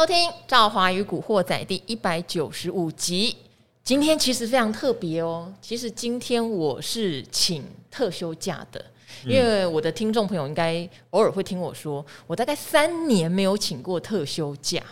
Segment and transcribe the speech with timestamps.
[0.00, 0.16] 收听
[0.48, 3.36] 《赵华与古惑仔》第一百九十五集。
[3.84, 8.82] 今天其实非常特别哦，其实今天我是请特休假的，
[9.26, 14.82] 因为我的听众朋友应该偶尔会听我说，我大概三年没有请过特休假。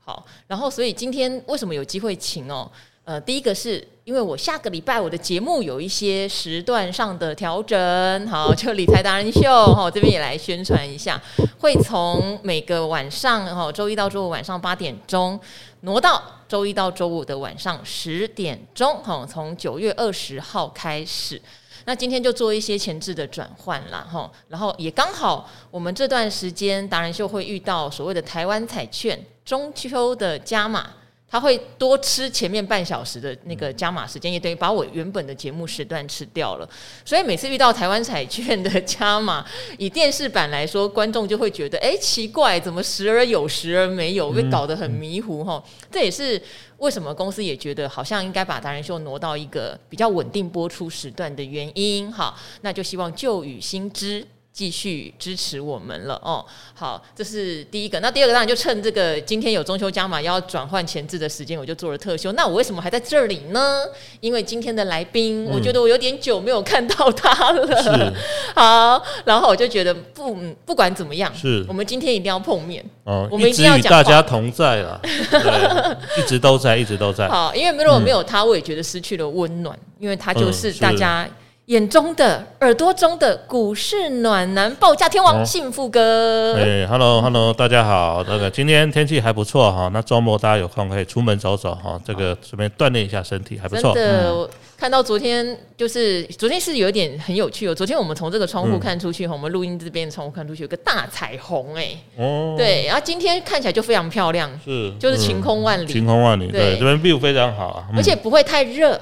[0.00, 2.68] 好，然后所以今天为什么有机会请哦？
[3.06, 9.42] 呃，第一个是因为我下个礼拜我的节目有一些时段上的调整，好，就理财达人秀
[9.72, 11.22] 哈，这边也来宣传一下，
[11.60, 15.38] 会从每个晚上哈，周一到周五晚上八点钟
[15.82, 21.40] 挪到周一到周五的晚上十点钟，哈，从九月二十号开始，
[21.84, 30.90] 那今天就做一些前置的转换啦，哈，然后也刚好我们这段时间达人秀会遇到所谓的台湾彩券中秋的加码。
[31.36, 36.66] 他会多吃前面半小时的那个加码时间，也等于把我原本的节目时段吃掉了。
[37.04, 39.44] 所以每次遇到台湾彩券的加码，
[39.76, 45.62] 以电视版来说，观众就会觉得，哎，奇怪，怎么时而有，时而没有，被搞得很迷糊哈。
[45.92, 46.40] 这也是
[46.78, 52.10] 为什么公司也觉得好像应该把达人秀挪到一个比较稳定播出时段的原因。
[52.10, 54.26] 哈，那就希望旧雨新知。
[54.56, 58.00] 继续支持我们了哦，好，这是第一个。
[58.00, 62.32] 那第二个当然就趁这个今天有中秋加码要转换前置的时间，我就做了特休。
[62.32, 63.82] 那我为什么还在这里呢？
[64.20, 67.66] 因为今天的来宾，我觉得我有点久没有看到他了。
[67.68, 68.14] 嗯、
[68.56, 70.34] 好，然后我就觉得不
[70.64, 77.28] 不管怎么样，是我们今天一定要碰面哦，我们一定要与大家同在了，对， 一直都在，一直都在。
[77.28, 81.28] 好，因为如果没有他，我也觉得失去了温暖，因为他就是大家。
[81.66, 86.54] 眼中的、耳朵中的股市暖男报价天王，幸福哥。
[86.54, 88.24] 哎，Hello，Hello，大家好。
[88.28, 93.92] 那个今天天气还不错哈，那周末大家有空可以出门走走哈，这个顺便锻炼一下身体还不错。
[93.94, 97.74] 真的，我看到昨天就是昨天是有一点很有趣哦。
[97.74, 101.88] 昨天我们从这个窗户看出去，我们录音这边的窗户看出去有个大彩虹哎。
[102.16, 102.54] 哦。
[102.56, 106.46] 对，然后今天看起来就非常漂亮，是，就是晴空万里，晴空万里。
[106.46, 108.96] 对，这边 view 非常好啊，而且不会太热。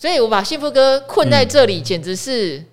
[0.00, 2.66] 所以我把幸福哥困在这里，简直是、嗯、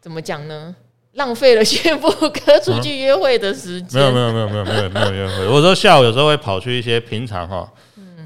[0.00, 0.74] 怎么讲呢？
[1.12, 4.12] 浪费了幸福哥出去约会的时间、嗯。
[4.12, 5.46] 没有没有没有没有没有没有约会。
[5.46, 7.72] 我说下午有时候会跑去一些平常哈，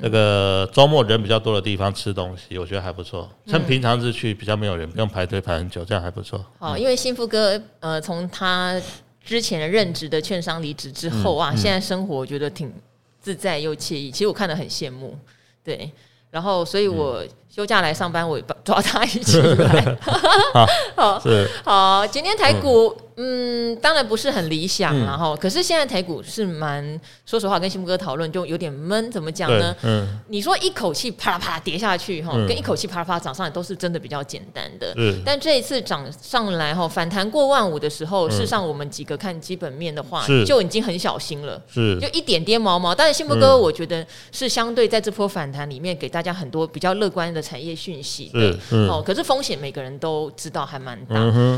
[0.01, 3.29] 那个周末人比较多的地方吃东西，我觉得还不错。
[3.47, 6.43] 趁平常日去比较没有人，不用排队排很久，这样还不错。
[6.59, 8.81] 好，因为幸福哥呃，从他
[9.23, 12.73] 之前的任职的券商离职之后啊，现在生活我觉得挺
[13.21, 14.11] 自在又惬意。
[14.11, 15.15] 其实我看得很羡慕，
[15.63, 15.91] 对。
[16.31, 19.97] 然后，所以我休假来上班，我抓他一起来。
[20.95, 21.21] 好，
[21.65, 22.07] 好。
[22.07, 22.97] 今天台股。
[23.21, 29.75] 嗯，当然不是很理想，然后，可是现在台股是蛮，说实话，跟幸福哥讨论就有点闷，怎么讲呢？
[29.83, 34.95] 嗯，你说一口气啪啦啪啦跌下去哈，跟一口气啪啦啪啦涨上来都是真的比较简单的。
[34.95, 41.61] 嗯，但这一次涨上来哈，反弹过万五的时候，事实上我们几个看基本面的话，就已经很小心了。
[41.69, 42.95] 是，就一点点毛毛。
[42.95, 48.59] 但是幸福哥，我觉得是相对在这波反弹里面给大家很多比较乐观的产业讯息的。
[48.89, 51.15] 哦，可是风险每个人都知道还蛮大，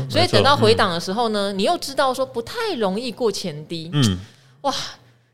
[0.09, 1.51] 所以等到回档的时候呢？
[1.53, 4.19] 你又知道说不太容易过前低，嗯，
[4.61, 4.73] 哇，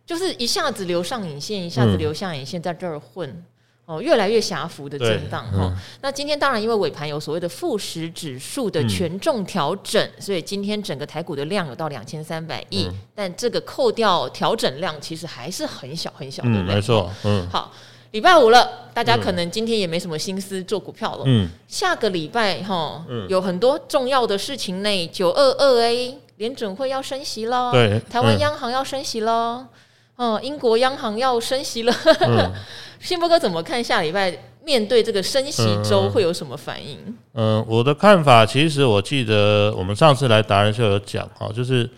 [0.05, 3.43] 就是一下子留上影线，一下子留下影线，在这儿混，
[3.85, 5.73] 哦，越来越狭幅的震荡哈。
[6.01, 17.71] 那今天当然因为尾盘有所谓的富时指数的权重调整，所以今天整个台股的量有到两千三百亿，但这个扣掉调整量，其实还是很小很小的量，没错，嗯，好。
[18.11, 21.23] 礼拜五了，大家可能今天也没什么心思做股票了。
[21.25, 25.07] 嗯，下个礼拜哈，有很多重要的事情呢。
[25.07, 29.67] 九二二 A 联准会要升息了，对，台湾央行要升息了，
[30.15, 31.93] 哦，英国央行要升息了。
[32.99, 36.97] 信福哥怎么看下礼拜面对这个升息周会有什么反应？
[37.33, 41.89] 嗯，我的看法，其实我记得我们上次来达人秀有讲哈，就是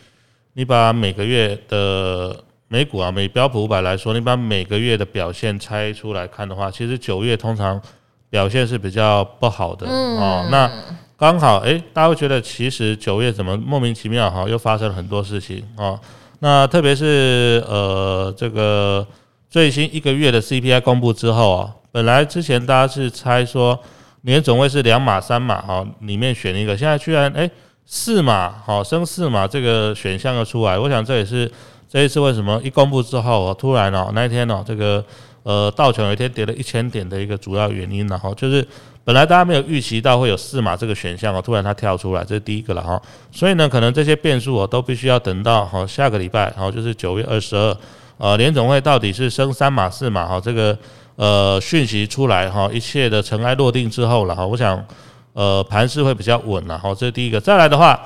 [0.53, 2.43] 你把每个月的。
[2.72, 7.81] 美股啊，美标普五百来说，你把每个月的表现拆出来看的话，其实九月通常
[8.30, 10.47] 表现是比较不好的、嗯、哦。
[10.52, 10.72] 那
[11.18, 16.00] 刚好，诶，大家会觉得其实九月怎么莫名其妙哈，又发生了很多事情哦。
[16.42, 19.06] 那特别是呃，这个
[19.50, 23.77] 最新一个月的 CPI 公布之后啊，本来之前大家是猜说
[24.22, 27.50] 年总会是两码三码哈，里面选一个，现在居然诶
[27.88, 31.51] 四码好升四码这个选项又出来，我想这也是。
[31.91, 35.03] 这一次为什么一公布之后，我突然哦那一天哦这个
[35.41, 38.63] 呃道琼有一天跌了一千点的一个主要原因，然后就是
[39.03, 43.01] 本来大家没有预期到会有四码这个选项哦，突然它跳出来，这是第一个了哈。
[43.31, 47.77] 所以呢，可能这些变数哦都必须要等到哈下个礼拜，然就是九月二十二，
[48.19, 50.77] 呃联总会到底是升三码四码哈这个
[51.15, 54.86] 呃讯息出来哈，一切的尘埃落定之后了哈，我想
[55.33, 57.41] 呃盘势会比较稳了哈，这是第一个。
[57.41, 58.00] 再来的话。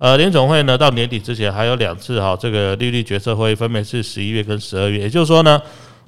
[0.00, 5.60] 呃，联总会呢，到年底之前还有两次哈，这个利率决策会分别是十一月跟十二月，也就是说呢，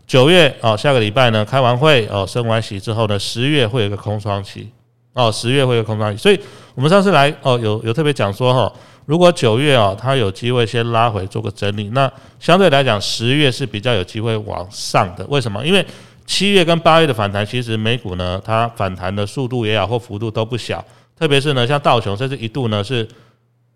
[0.06, 4.70] 九月哦，下个礼拜呢开完会哦，升完息之后呢，十月会有一个空窗期。
[5.12, 6.40] 哦，十月会有空窗期，所以
[6.74, 8.72] 我们上次来哦，有有特别讲说哈，
[9.04, 12.10] 如果九月哦，它有机会先拉回做个整理，那
[12.40, 15.62] 相对来讲十月是比较有机会往上的，为什么？
[15.66, 15.84] 因为
[16.24, 20.82] 七月跟八月的反弹，其实美股呢，它反弹的速度也好或幅度都不小，
[21.18, 23.06] 特别是呢，像道琼，甚至一度呢是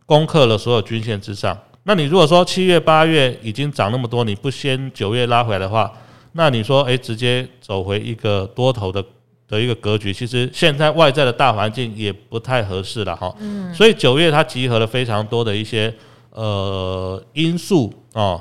[0.06, 1.58] 攻克了所有均线之上。
[1.82, 5.93] 那你如果说七月八月已经涨那么多，你不先九月拉回来的话，
[6.32, 9.05] 那你说诶，直接走回一个多头的
[9.49, 13.35] 的一个格局，其实现在外在的大环境也不太合适了哈。
[13.38, 13.73] 嗯。
[13.75, 15.94] 所以九月它集合了非常多的一些
[16.31, 18.41] 呃因素哦。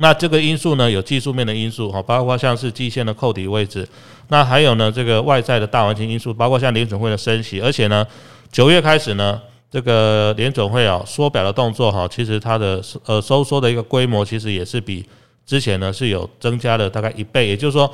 [0.00, 3.88] 那这个因素呢，有技术面的因素哈，包括像是季线的扣底位置，
[4.28, 8.06] 那还有呢，这个外在的大环境因素，包括像联准会的升息，而且呢，
[8.52, 15.04] 九月开始呢，这个联准会啊缩表的动作哈，其实它的呃收缩的一个规模，其实也是比
[15.44, 17.92] 之前呢是有增加了大概一倍，也就是说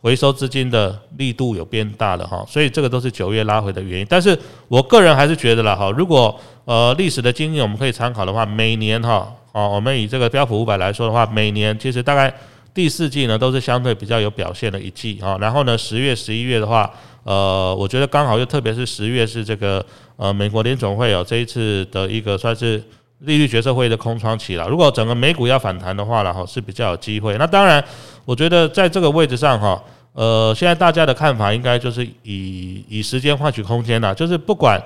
[0.00, 4.06] 回收资金的力度有变大了哈，所以这个都是九月拉回的原因。
[4.08, 4.38] 但是
[4.68, 9.32] 我个人还是觉得了哈，如果呃历史的经验我们可以参考的话，每年哈。
[9.52, 12.34] 哦，我们以这个标普五百来说的话，每年其实大概
[12.74, 15.38] 第四季呢都是相对比较有表现的一季啊。
[15.40, 16.92] 然后呢，十月、十一月的话，
[17.22, 19.86] 呃，我觉得刚好又特别是十月是这个
[20.16, 22.82] 呃美国联总会有这一次的一个算是
[23.20, 24.68] 利率决策会的空窗期了。
[24.68, 27.36] 如果整个美股要反弹的话，然后是比较有机会。
[27.38, 27.82] 那当然，
[28.24, 29.82] 我觉得在这个位置上哈，
[30.12, 34.80] 呃，现在大家的看法应该就是以以时间换取空间了，就是不管。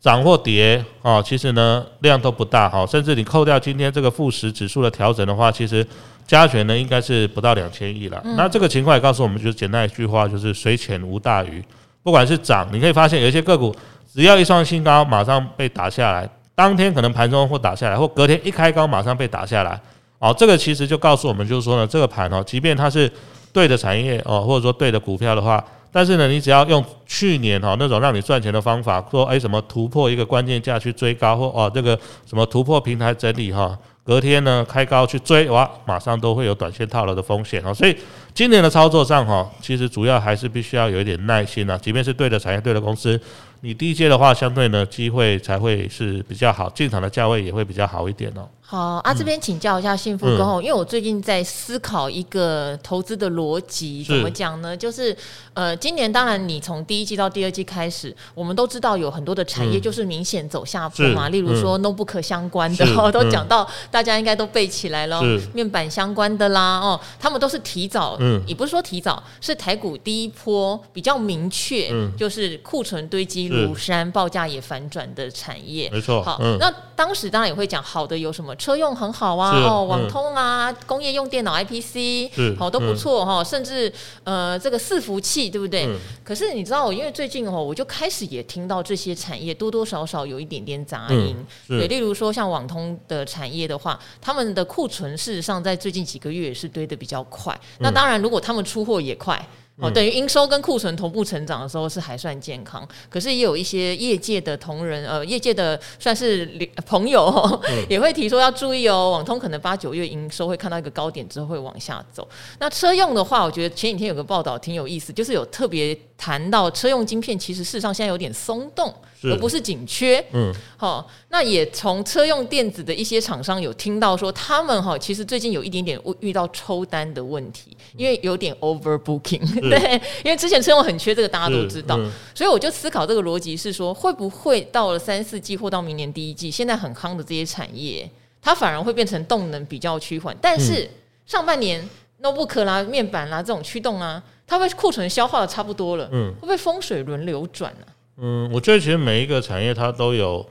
[0.00, 5.86] 涨或跌啊，其实呢量都不大哈，甚至你扣掉今天这个富时指数的调整的话，其实
[6.26, 8.22] 加权呢应该是不到两千亿了。
[8.36, 11.64] 那这个情况也告诉我们，就是简单一句话，就是水浅无大鱼。
[12.02, 13.74] 不管是涨，你可以发现有一些个股
[14.14, 19.80] 只要一创新高，马上被打下来，当天可能盘中或打下来，或隔天一开高马上被打下来。
[20.20, 23.10] 哦，这个其实就告诉我们，就是说呢，这个盘哦，即便它是
[23.52, 25.62] 对的产业哦，或者说对的股票的话。
[25.90, 37.74] 但是呢，你只要用去年哈那种让你赚钱的方法，说诶什么突破一个关键价去追高，或哦这个什么突破平台整理哈，隔天呢开高去追哇，马上都会有短线套牢的风险哦。
[37.74, 37.96] 所以
[38.32, 43.20] 今年的操作上哈，其实主要还是必须要有一点耐心啊，即便是对的产业、对的公司。
[43.64, 48.46] 你低阶的话，相对呢机会才会是比较好，进场的价位也会比较好一点哦。
[48.66, 54.76] 好啊，这边请教一下幸福哥，因为我最近在思考一个投资的逻辑，怎么讲呢？
[54.76, 55.16] 就是
[55.52, 65.22] 呃，今年当然你从第一季到第二季开始，我们都知道有很多的产业就是明显走下坡嘛，例如说 notebook 相关的，都讲到大家应该都背起来了，
[65.52, 73.44] 面板相关的啦，哦，他们都是提早，嗯，也不是说提早，是台股第一波比较明确，就是库存堆积。
[73.44, 76.22] 如山报价也反转的产业，没错。
[76.22, 83.92] 好，那当时当然也会讲好的有什么车用很好啊，哦，网通啊，工业用电脑 IPC，好都不错哈，甚至
[84.24, 85.88] 呃这个伺服器对不对？
[86.22, 91.36] 可是你知道，因为最近哦，我就开始也听到这些产业多多少少有一点点杂音，
[91.68, 97.58] 对，例如说像网通的产业的话，他们的库存事实上在最近几个月也是堆的比较快。
[97.78, 99.40] 那当然，如果他们出货也快。
[99.78, 106.46] 哦，等于营收跟库存同步成长的时候是还算健康，可是也有一些业界的同仁，呃，业界的算是
[106.86, 107.26] 朋友，
[107.64, 112.28] 嗯、 也会提说要注意哦，网通可能八九月营收会看到一个高点之后会往下走。
[112.60, 118.94] 那车用的话，我觉得前几天有个报道挺有意思，就是有特别谈到车用晶片，其实事实上现在有点松动。
[119.26, 129.40] 而不是紧缺，嗯，好，那也从车用电子的一些厂商有听到说，他们哈其实最近有一点点遇到抽单的问题，因为有点 overbooking，
[129.70, 138.06] 对，因为之前车用很缺，这个大家都知道，嗯、所以我就思考这个逻辑是说，会不会到了三四季或到明年第一季，现在很夯的这些产业，
[138.42, 140.86] 它反而会变成动能比较趋缓，但是
[141.24, 141.82] 上半年
[142.20, 147.90] notebook 啦、面板啦这种驱动啊，它会库存消化的差不多了，嗯，会不会风水轮流转呢、啊？
[148.18, 150.46] 嗯，我觉得其实每一个产业它都有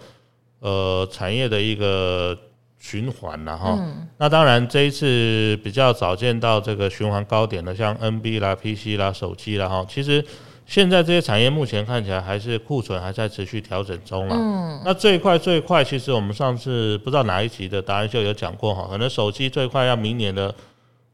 [0.60, 2.38] 呃产业的一个
[2.78, 3.78] 循环了哈。
[3.80, 9.86] 嗯、那当然这一次比较早见到这个循环高点的，像 NB 啦、PC 啦、手机啦哈。
[9.88, 10.22] 其实
[10.66, 14.36] 现在这些产业目前看起来还是库存还在持续调整中了。
[14.36, 14.82] 嗯。
[14.84, 20.54] 那最快最快，其实我们上次不知道哪一集的达人秀有讲过哈，可能手机最快要明年的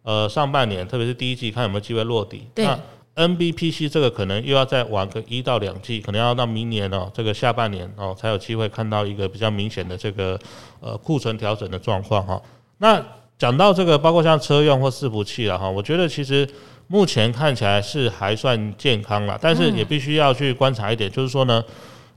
[0.03, 2.47] 呃上半年，特别是第一季，看有没有机会落地。
[2.53, 2.67] 对。
[3.15, 10.39] NBPC 这个可能又要再玩个一到两季，可能要到明年哦，这个下半年哦，才有机会看到一个比较明显的这个
[10.79, 12.41] 呃库存调整的状况哈。
[12.77, 13.03] 那
[13.37, 16.47] 讲到这个，包括像车用或伺服器了哈，我觉得其实
[16.87, 21.61] 目前看起来是还算健康了，但是也必须要去观察一点，就是说呢，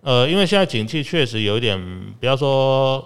[0.03, 1.77] 呃，因为现在景气确实有一点，
[2.21, 3.05] 不要说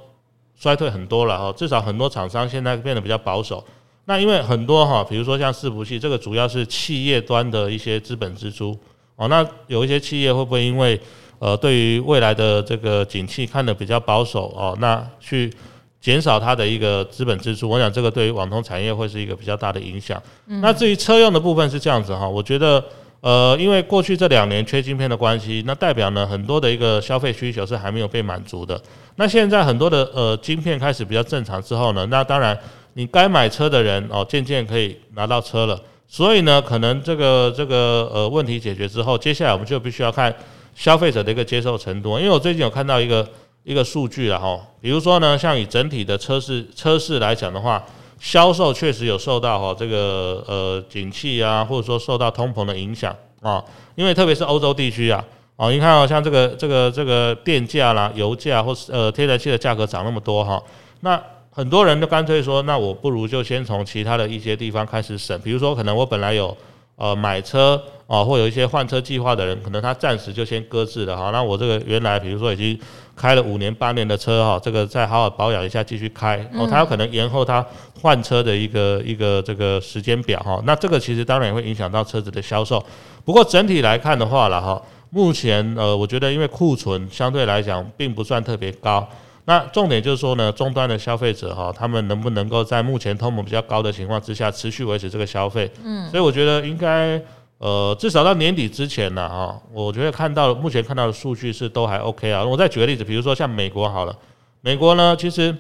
[0.55, 3.65] 衰退很多了哈，至少很多厂商现在变得比较保守。
[4.09, 8.79] 那因为很多哈，比如说像伺服器，这个主要是企业端的一些资本支出
[9.17, 9.27] 哦。
[9.27, 10.99] 那有一些企业会不会因为
[11.41, 15.53] 呃对于未来的这个景气看得比较保守哦，那去
[16.01, 17.69] 减少它的一个资本支出？
[17.69, 20.23] 我想这个对于网通产业会是一个比较大的影响。
[20.45, 22.83] 那至于车用的部分是这样子哈，我觉得
[23.23, 28.81] 呃因为过去这两年缺晶片的关系，那代表呢很多的一个消费需求是还没有被满足的。
[29.17, 32.57] 那现在很多的呃晶片开始比较正常之后呢，那当然。
[32.97, 35.79] 你该买车的人哦，渐渐可以拿到车了。
[36.09, 40.35] 所以呢，可能这个这个呃问题解决之后，接下来我们就必须要看
[40.75, 42.19] 消费者的一个接受程度。
[42.19, 43.29] 因为我最近有看到一个
[43.65, 47.85] 一个数据了哈，比如说呢，像以整体的车市车市来讲的话，
[48.19, 53.63] 销售确实有受到哈这个呃景气啊，或者说受到通膨的影响啊。
[53.95, 55.23] 因为特别是欧洲地区啊，
[55.57, 60.63] 哦，你看哦，像这个这个这个电价啦、油价或是呃天然气的价格涨那么多哈，
[61.01, 61.23] 那。
[61.57, 66.55] 很多人都干脆说，那我不如就先从其他的一些地方开始省，比如说可能我本来有
[66.97, 71.31] 呃买车啊，或有一些换车计划的人，可能他暂时就先搁置了哈。
[71.31, 72.79] 那我这个原来比如说已经
[73.17, 77.65] 开了五年八年的车哈，这个再好好保养一下继续开哦，他有可能延后他
[78.03, 80.63] 换车的一个一个这个时间表哈。
[80.67, 82.85] 那这个其实当然也会影响到车子的销售。
[83.25, 89.09] 不过整体来看的话了哈，目前呃我觉得因为库存相对来讲并不算特别高。
[89.49, 95.71] 那重点就是说呢，终端的消费者哈，他们能不能够在目前通膨比较高的情况之下，持续维持这个消费？
[95.85, 97.23] 嗯，所以我觉得应该，
[97.59, 102.45] 呃，至少到年底之前呢，哈，我觉得看到目前看到的数据是都还 OK 啊。
[102.45, 104.19] 我再举个例子，比如说像美国好了，
[104.63, 105.57] 美国呢，其实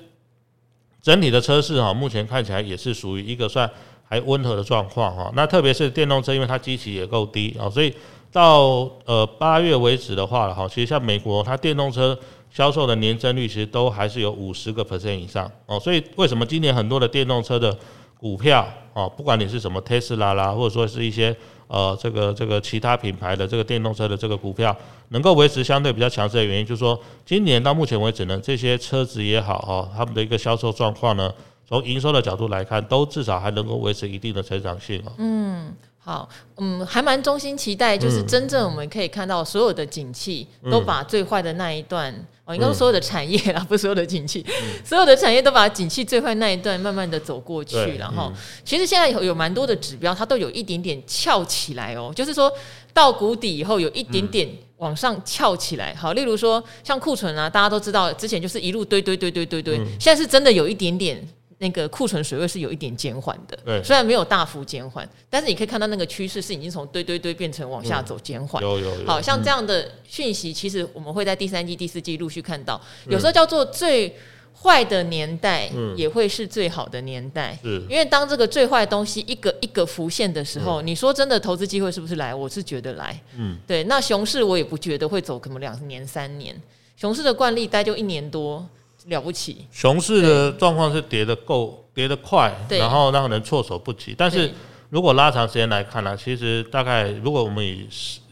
[1.01, 3.71] 整体的车市哈，目前看起来也是属于一个算
[4.09, 5.31] 还温和的状况哈。
[5.37, 7.95] 那特别是电动车，因为它基期也够低啊，所以
[8.33, 12.19] 到呃八月为止的话了哈，其实像美国它电动车。
[12.57, 17.77] 销售的年增率其实都还是有五十个 percent 以上哦，所以为什么今年很多的电动车的
[18.19, 21.37] 股票哦，不管你是什么特斯拉啦，或者说是一些
[21.69, 24.75] 呃这个这个其他品牌的这个电动车的这个股票，
[25.11, 31.31] 能够维持相对比较强势的原因，就是说今年到目前为止呢，这些车子也好哦，他们的一个销售状况呢，
[31.69, 35.13] 从营收的角度来看，都至少还能够维持一定的成长性哦。
[35.19, 35.75] 嗯。
[36.07, 44.47] 好，嗯，还蛮衷心期待，就是真正我们可以看到所有的景气都把最坏的那一段，哦，应该说所有的产业啦， 不是所有的景气，
[44.85, 48.33] 所有的产业都把景气最坏那一段慢慢的走过去，然后
[48.65, 52.49] 其实现在有有蛮多的指标，它都有一点点翘起来哦，就是说
[52.95, 55.93] 到谷底以后有一点点往上翘起来。
[55.97, 61.21] 好，例如说像库存啊，大家都知道之前就是一路堆堆堆堆堆堆，现在是真的有一点点。
[61.59, 68.63] 那个库存水位是有一点减缓的，对，虽然没有大幅减缓，但是你可以看到那个趋势是已经从堆堆堆变成往下走减缓。
[68.63, 72.79] 有有有，好像这样的讯息，其实我们会在第三季、第四季陆续看到。
[73.09, 74.15] 有时候叫做最
[74.53, 77.59] 坏的年代，也会是最好的年代。
[77.63, 82.35] 嗯，因为当这个最坏的东西一个一个浮现的时候，你说真的，投资机会是不是来？
[82.35, 83.19] 我是觉得来。
[83.39, 83.83] 嗯，对。
[83.85, 86.55] 那熊市我也不觉得会走可能两年、三年，
[86.99, 88.67] 熊市的惯例待就一年多。
[89.07, 94.15] 了不起，熊市的状况是跌得够，跌得快，然后让人措手不及。
[94.17, 94.51] 但是
[94.91, 97.87] 如果拉长时间来看呢，其实大概如果我们以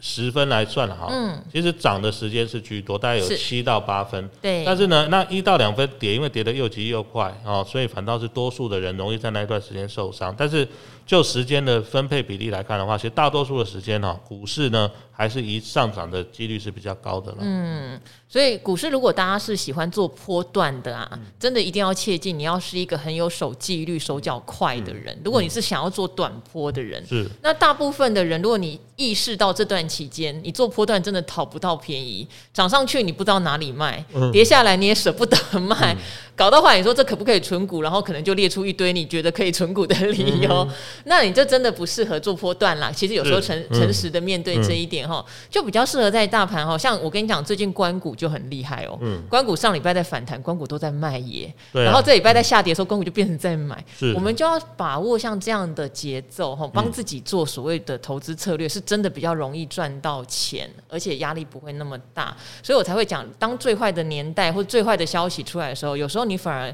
[0.05, 4.27] 十十分来算哈，嗯，其实涨的时间是居多，大概有七到八分。
[4.41, 10.33] 对，但是呢，那一到两分跌，因为跌得又急又快哦，所以反倒是多数的人容易在那一段时间受伤。
[10.35, 10.67] 但是
[11.05, 17.37] 就时间的分配比例来看的话，其实大多数的时间哈，股市呢还是一上涨的几率是比较高的了。
[17.41, 25.15] 嗯，所以股市如果大家是喜欢做波段的啊，真的一定要切记，你要是一个很有守纪律、手脚快的人。
[25.23, 35.95] 如果你是想要做短波的人，是那大部分的人，如果你意识到这段期间你做波段真的讨不到便宜，涨上去你不知道哪里卖，跌下来你也舍不得卖。
[36.35, 37.81] 搞到话，你说这可不可以存股？
[37.81, 40.69] 然后可能就列出一堆你觉得可以存股的理由，嗯、
[41.05, 42.91] 那你这真的不适合做波段啦。
[42.91, 46.77] 其实有时候诚诚实的面对这一点哈，就比较适合在大盘哈。
[46.77, 48.99] 像我跟你讲，最近关谷就很厉害哦。
[49.01, 49.23] 嗯。
[49.29, 51.53] 官股上礼拜在反弹，关谷都在卖耶。
[51.71, 51.85] 对、啊。
[51.85, 53.81] 然后这礼拜在下跌的时候，关谷就变成在买。
[53.97, 54.11] 是。
[54.13, 62.35] 我们就要把握像这样的节奏哈，帮自己做所谓的投资策略，是真的比较容易赚到钱，而且压力不会那么大。
[62.61, 66.25] 所以我才会讲，当最坏的年代或最坏的消息出来的时候，有时候。
[66.25, 66.73] 你反而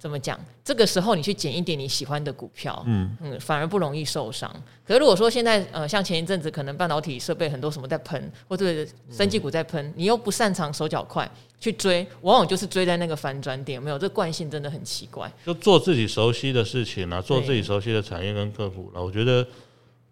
[0.00, 0.36] 怎么讲？
[0.64, 4.50] 这个时候你去捡一点你喜欢的股票，嗯嗯，反而不容易受伤。
[4.84, 11.30] 可是如果说现在呃，像前一阵子可能半导体设备很多什么在喷，或者生技股在喷，你又不擅长手脚快
[11.60, 13.96] 去追，往往就是追在那个反转点，有没有？
[13.96, 15.30] 这惯性真的很奇怪。
[15.46, 19.00] 就做自己熟悉的事情啊，做自己熟悉的产业跟个股了。
[19.00, 19.46] 我觉得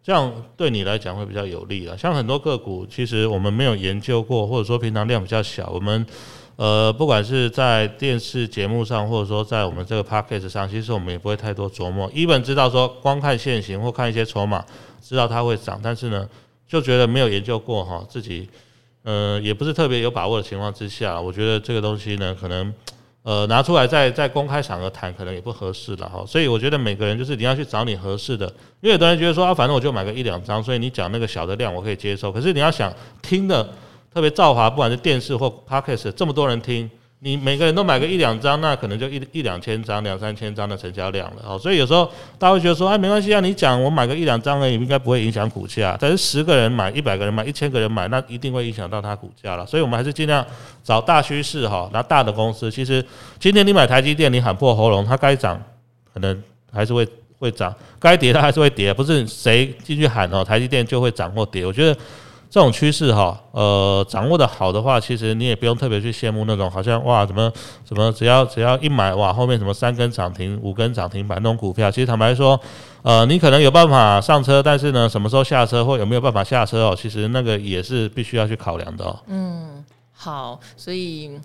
[0.08, 1.94] 这样对你来讲会比较有利啊。
[1.94, 6.06] 像很多个股，其实我们没有研究过，或者说平常量比较小，我们。
[6.56, 12.10] 呃，不管是在电视节目上，或者说在我们这个 podcast 上，其实我们也不会太多琢磨。
[12.14, 14.64] 一本知道说，光看现行或看一些筹码，
[15.02, 16.26] 知道它会涨，但是呢，
[16.66, 18.48] 就觉得没有研究过哈，自己
[19.02, 22.72] 呃也不是特别有把握的情况之下，我觉得这个东西呢，可能
[23.22, 26.24] 呃拿出来在在公开场合谈，可能也不合适了哈。
[26.26, 28.46] 所以我觉得每个人就是你要去找你合适的，
[28.80, 32.30] 因为有的人觉得说啊，反正我就买个一两张，所以你讲那个小的量我可以接受。
[32.32, 33.68] 可是你要想听的。
[34.10, 41.58] 特别造华，不管是电视或 Podcast，这么多人听，你每个人都买个一两张，那可能就一一两千张、两三千张的成交量了哦。
[41.58, 42.08] 所以有时候
[42.38, 45.96] 大家会觉得说，哎，没关系啊，你讲我买个一两张而已，应该不会影响股价。
[46.00, 49.66] 但是十个人买、一百个人买、一千个人买，那一定会影响到它股价了。
[49.66, 50.46] 所以我们还是尽量
[50.84, 52.70] 找大趋势哈，拿大的公司。
[52.70, 53.04] 其实
[53.40, 55.60] 今天你买台积电，你喊破喉咙，它该涨
[56.14, 56.40] 可能
[56.72, 57.04] 还是会
[57.40, 61.66] 会涨，该跌它还是会跌，不是谁进去喊哦，台积电就会涨或跌。
[61.66, 61.98] 我觉得。
[62.50, 67.52] 这种趋势哈，呃，掌握的好的话，其实你也不用特别去羡慕那种好像哇，怎么
[67.84, 72.58] 怎么只要只要一买哇，后面什么三根涨停、五根涨停板那种股票，其实坦白说，
[73.02, 79.18] 呃，你可能有办法上车，但是呢，什么时候下车或有没有办法下车哦，其实那个也是必须要去考量的哦。
[79.26, 81.38] 嗯，好，所以。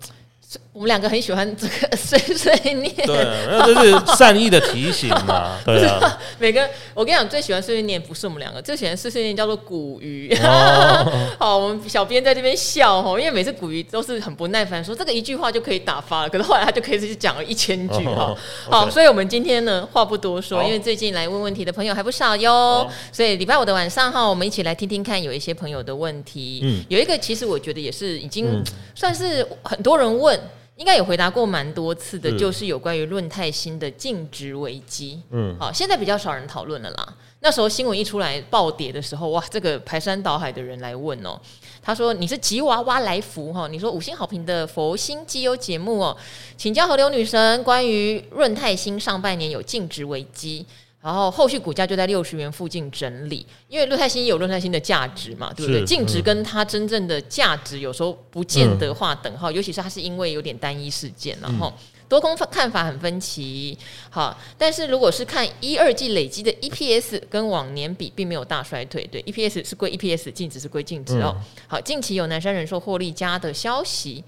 [0.72, 5.56] 我们两个很喜欢这个 碎碎念，对，那这是善意的提醒嘛？
[5.64, 10.34] 对啊，每个我跟你讲，最喜欢碎碎念不是我们两个，最喜欢碎碎念叫做古鱼。
[10.42, 18.34] 哦、 好，我们小编在这边笑哈，因为每次古鱼都是很不耐烦，说这个一句话就可以打发了，可是后来他就可以去讲了一千句哈。
[18.66, 26.60] 哦、好所以我们今天呢话不多说，因为最近来问问题的朋友还不少哟，哦、所以礼拜五的晚上哈，我们一起来听听看有一些朋友的问题。
[26.64, 28.62] 嗯，有一个其实我觉得也是已经
[28.94, 30.38] 算是很多人问。
[30.76, 35.22] 应该有回答过蛮多次的，就是有关于润泰新的净值危机。
[35.30, 37.14] 嗯，好，现在比较少人讨论了啦。
[37.40, 41.38] 那时候新闻一出来暴跌的时候，哇，这个排山倒海的人来问哦。
[41.82, 43.68] 他说：“你是吉娃娃来福哈？
[43.68, 46.16] 你说五星好评的佛心基友节目哦，
[46.56, 50.64] 请教河流女神关于润泰新上半年有净值危机。”
[51.04, 55.84] 然后后续股价就在六十元附近整理，因为润泰新也有润泰新的价值嘛，对不对？
[55.84, 61.70] 净值跟它真正的价值有时候不见得划等号，嗯、尤其是它是因为有点单一事件，然后
[62.08, 63.76] 多空看法很分歧。
[64.08, 71.36] 好，但是如果是看一二季累积的 EPS 跟往年比，并没有大衰退，对，EPS 是归 EPS，净值是归净值哦。
[71.66, 74.24] 好，近期有南山人寿获利加的消息，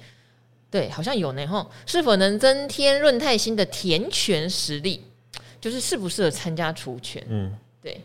[0.70, 5.02] 对，好像有呢哈，是否能增添润泰新的填权实力？
[5.66, 7.20] 就是适不适合参加除权？
[7.28, 7.52] 嗯，
[7.82, 8.00] 对，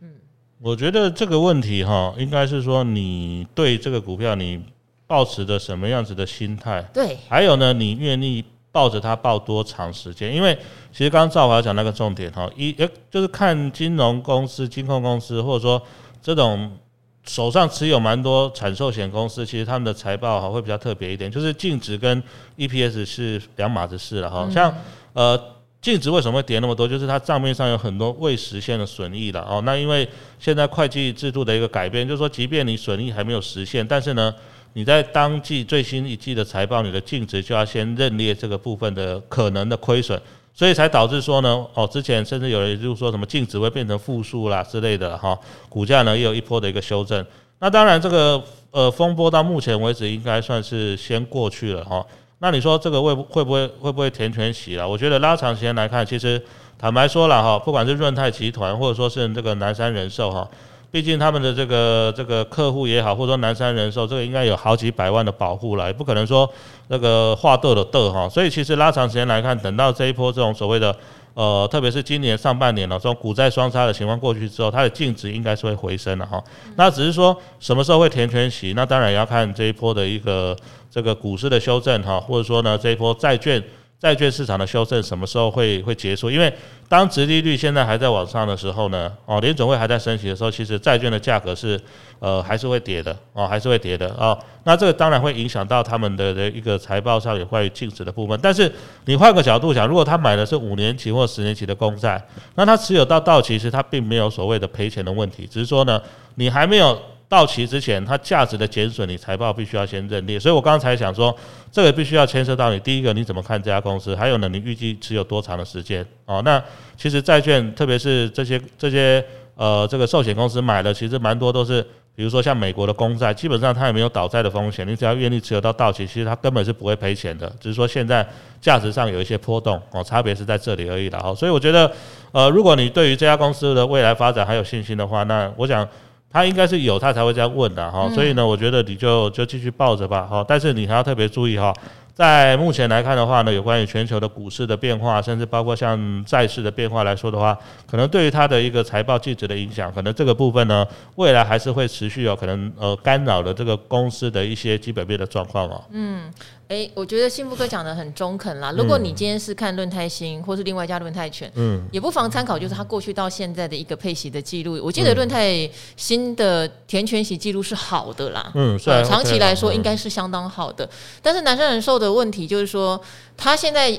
[0.00, 0.10] 嗯，
[0.58, 4.60] 我觉得这个问题哈，应该是说你对这个股票你
[5.06, 6.82] 抱持的什么样子的心态？
[6.92, 10.34] 对，还有呢，你愿意抱着它抱多长时间？
[10.34, 10.52] 因为
[10.90, 15.80] 其实刚刚赵华讲那个重点哈，一诶就是看金融公司、金控公司，或者说
[16.20, 16.76] 这种
[17.24, 22.20] 手上持有蛮多产寿险公司，其实他们的财报哈会比较特别一点，就是净值跟
[22.56, 24.74] EPS 是两码子事了哈，像
[25.12, 25.40] 呃。
[25.82, 26.86] 净值为什么会跌那么多？
[26.86, 29.62] 就是它账面上有很多未实现的损益了哦。
[29.64, 30.06] 那因为
[30.38, 34.34] 现在会计制度的一个改变，就是说，即便你损益还没有实现，但是呢，
[34.74, 40.20] 你在当季最新一季的财报，你的净值就要先认列这个部分的可能的亏损，
[40.52, 45.38] 所以才导致说呢，哦，之前甚至有人就说什么净值会变成负数啦之类的哈，
[45.70, 47.24] 股价呢也有一波的一个修正。
[47.58, 52.04] 那当然，这个呃风波到目前为止应该算是先过去了哈。
[52.42, 54.88] 那你说这个会会不会会不会填全息了？
[54.88, 56.42] 我觉得拉长时间来看，其实
[56.78, 60.48] 坦白说了哈，不管是润泰集团或者说是这个南山人寿哈，
[60.90, 66.50] 毕竟他们的这个这个客户也好，或者说南山人寿这个应该有好几百万的保护了，也不可能说
[66.88, 68.26] 那个话斗的斗哈。
[68.26, 70.96] 所以其实拉长时间来看，等到这一波这种所谓的
[71.34, 76.42] 呃，特别是今年上半年呢，这种股债双杀的情况过去之后，它的净值应该是会回升的哈。
[76.76, 80.56] 那只是说什么时候会填全息，那当然也要看这一波的一个。
[80.92, 83.62] 这个股市的修正哈，或者说呢，这一波债券
[84.00, 86.30] 债券市场的修正什么时候会会结束？
[86.30, 86.50] 因为
[86.88, 91.78] 当殖利率现在还在往上的时候呢，哦，联准会还在升息的时候，其实债券的价格是
[92.18, 94.36] 呃还是会跌的哦，还是会跌的哦。
[94.64, 98.40] 那这个当然会影响到他们的的一个财报上有关于净值的部分。
[98.42, 98.72] 但是
[99.04, 106.00] 你换个角度想，如果他买的是五年期或十年期的公债，那他持有到到期时，他并没有所谓的赔钱的问题，只是说呢，
[106.36, 106.98] 你还没有。
[107.30, 110.36] 到期之前，它价值的减损，你财报必须要先认列。
[110.36, 111.32] 所以我刚才想说，
[111.70, 114.16] 这个必须要牵涉到你第一个，你怎么看这家公司？
[114.16, 116.04] 还有呢，你预计持有多长的时间？
[116.26, 116.60] 哦，那
[116.96, 121.80] 其实债券，特别是这些这些呃这个寿险公司买的，其实蛮多都是，
[122.16, 128.28] 比如说像美国的公债，基本上它也没有倒债的风险，你只要愿意持有到到期，其实它根本是不会赔钱的，只是说现在
[128.60, 131.20] 价值上有一些波动哦，差别是在这里而已了。
[131.22, 131.92] 哦，所以我觉得，
[132.32, 135.88] 呃，如果你对于这家公司的未来发展还有信心的话，那我想。
[136.32, 141.74] 他应该是有，他才会这样问的哈，所以呢，我觉得你就就继续抱着吧哈，但是你还要特别注意哈，
[142.14, 147.58] 在目前来看的话呢，有关于全球的股市的变化，甚至包括像债市的变化来说的话，
[147.90, 155.82] 可能对于它的一个财报净值的影响，可能这个部分呢，未来还是会持续有可能呃干扰了这个公司的一些基本面的状况哦。
[155.90, 156.30] 嗯。
[156.70, 158.70] 哎，我觉得幸福哥讲的很中肯啦。
[158.70, 164.78] 如果你今天是看论泰新，或是另外一家论泰全，嗯，也不妨参考，就是他过去到现在的一个配息的记录。
[164.80, 170.88] 我记得论泰新的填权息记录是好的啦，嗯，是长期来说应该是相当好的。
[171.20, 173.00] 但是南山人寿的问题就是说，
[173.36, 173.98] 他现在。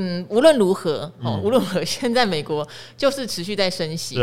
[0.00, 4.16] 嗯，无论如何，哦，无论如何， 现在美国就是持续在升息。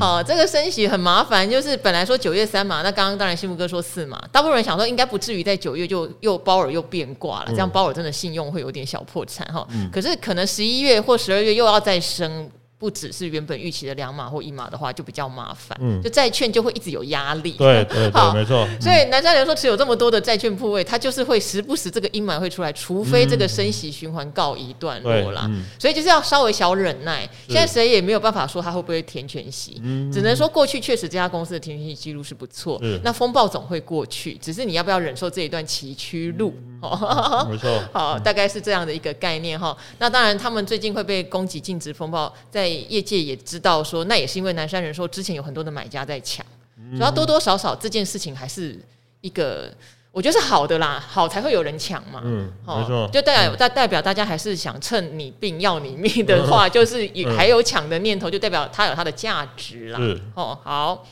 [0.00, 9.66] 好，这个升息很麻烦，就是本来说九月三嘛，那刚刚当然幸福哥说四嘛，大部分人想说应该不至于在九月就又鲍尔又变卦了，嗯、这样鲍尔真的信用会有点小破产哈。
[9.72, 12.50] 嗯、可是可能十一月或十二月又要再升。
[12.78, 15.76] 不只是原本预期的两码或一码的话，就比较麻烦。
[15.80, 17.52] 嗯，就债券就会一直有压力。
[17.52, 18.68] 对对对，好没错。
[18.80, 25.46] 所以南山人说持有这么多的债券部位，它就是会时不时这个阴霾会出来，除非这个升息循环告一段落啦。
[25.48, 27.22] 嗯、所以就是要稍微小忍耐。
[27.48, 32.80] 是现在谁也没有办法说它会不会填全息，嗯、只能说过去确实这家公司的填全息记录是不错。
[33.02, 36.54] 那风暴总会过去，只是你要不要忍受这一段崎岖路？
[36.58, 37.82] 嗯、没错。
[37.92, 39.76] 好，大概是这样的一个概念哈。
[39.98, 42.68] 那当然，他们最近会被攻击禁止风暴在。
[42.88, 46.44] 业界也知道说，那也是因为南山人寿之前有很多的买家在抢，
[46.92, 48.78] 主要多多少少这件事情还是
[49.20, 49.70] 一个，
[50.12, 52.20] 我觉得是好的啦，好才会有人抢嘛。
[52.24, 59.98] 嗯，没错，就代表代代表大家还是想趁你病要你命的话，就是还有抢的念头，就代表它有它的价值啦。
[60.34, 61.06] 哦，好，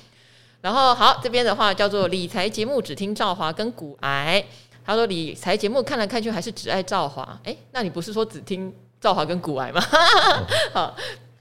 [0.61, 4.45] 然后好这边的话叫做理财节目只听赵华跟古癌，
[4.87, 9.83] 他说理财节目看来看去还是只爱赵华，哎，那你不是说只听赵华跟古癌吗？
[10.73, 10.95] 好。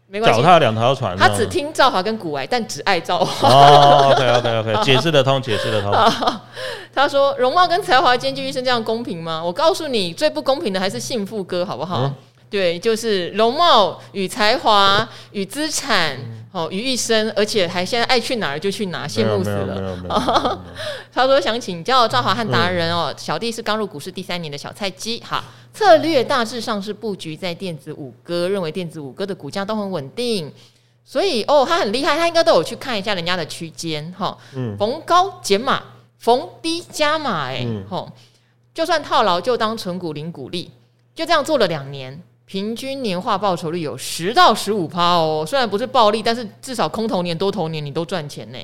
[0.08, 1.18] 没关系，脚踏两条船。
[1.18, 3.50] 他只听赵华跟古癌，但只爱赵华。
[3.50, 5.92] 哦，OK OK OK， 解释得通，解释得通。
[6.94, 12.04] 他说：“容貌跟才华兼具一生，这样公平吗？”我告诉你，最不公平的还是幸福哥，好不好？
[12.06, 12.14] 嗯、
[12.52, 16.16] 对，就是容貌与才华与资产。
[16.56, 20.58] 哦，于一生，而且还现在爱去哪儿就去哪儿，羡慕死了。
[21.12, 30.50] 他说想请教赵华和达人哦，小弟是刚入股市第三年的小菜鸡，哈，策略大致上是布局在电子五哥，认为电子五哥的股价都很稳定，
[31.04, 34.38] 所以哦，他很厉害，他应该都有去看一下人家的区间，哈，
[34.80, 35.84] 逢高减码，
[36.20, 38.10] 逢低加码，哎，吼，
[38.74, 40.72] 就算套牢就当存股领股利，
[41.14, 42.24] 就这样做了两年。
[42.46, 48.58] 平均年化报酬率有十到十五趴哦，虽然不是暴利，但是至少空头年多头年你都赚钱呢。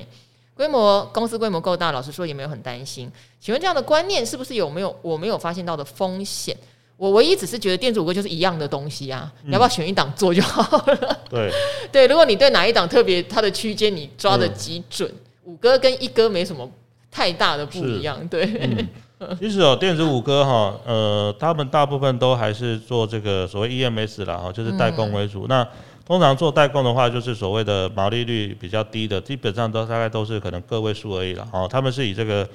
[0.54, 3.10] 规模公司规模够大，老实说也没有很担心。
[3.40, 6.56] 请问这样的观念是不是有没有我没有发现到的风险？
[6.96, 11.20] 我唯一只是觉得电子五哥就是一样的东西啊，嗯、你要不要选一档做就好了？
[11.28, 11.50] 对
[11.90, 16.70] 对，如果你对哪一档特别，它的区间你抓的极准，嗯、五哥跟一哥没什么
[17.10, 18.44] 太大的不一样，对。
[18.60, 18.88] 嗯
[19.40, 25.44] 其实哦，电子五哥哈，呃，他们大部分都还是做这个所谓 EMS 啦，哈，就是代工为主。
[25.44, 25.68] 嗯、那
[26.04, 31.46] 通常做代工的话，就是所谓的毛利率比较低的，基本上都大概都是可能个位数而已了。
[31.52, 32.46] 哦，他们是以这个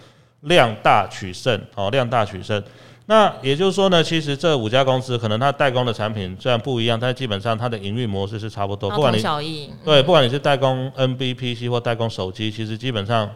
[0.42, 2.62] 量大取胜，哦，量大取胜。
[3.06, 8.90] 那也就是说呢，其实这五家公司可能它代工的产品虽然不一样，但基本上它的营运模式是差不多。
[8.90, 9.22] 不管你
[9.86, 13.30] 对，不管你是代工 NBPC 或代工手机，其实基本上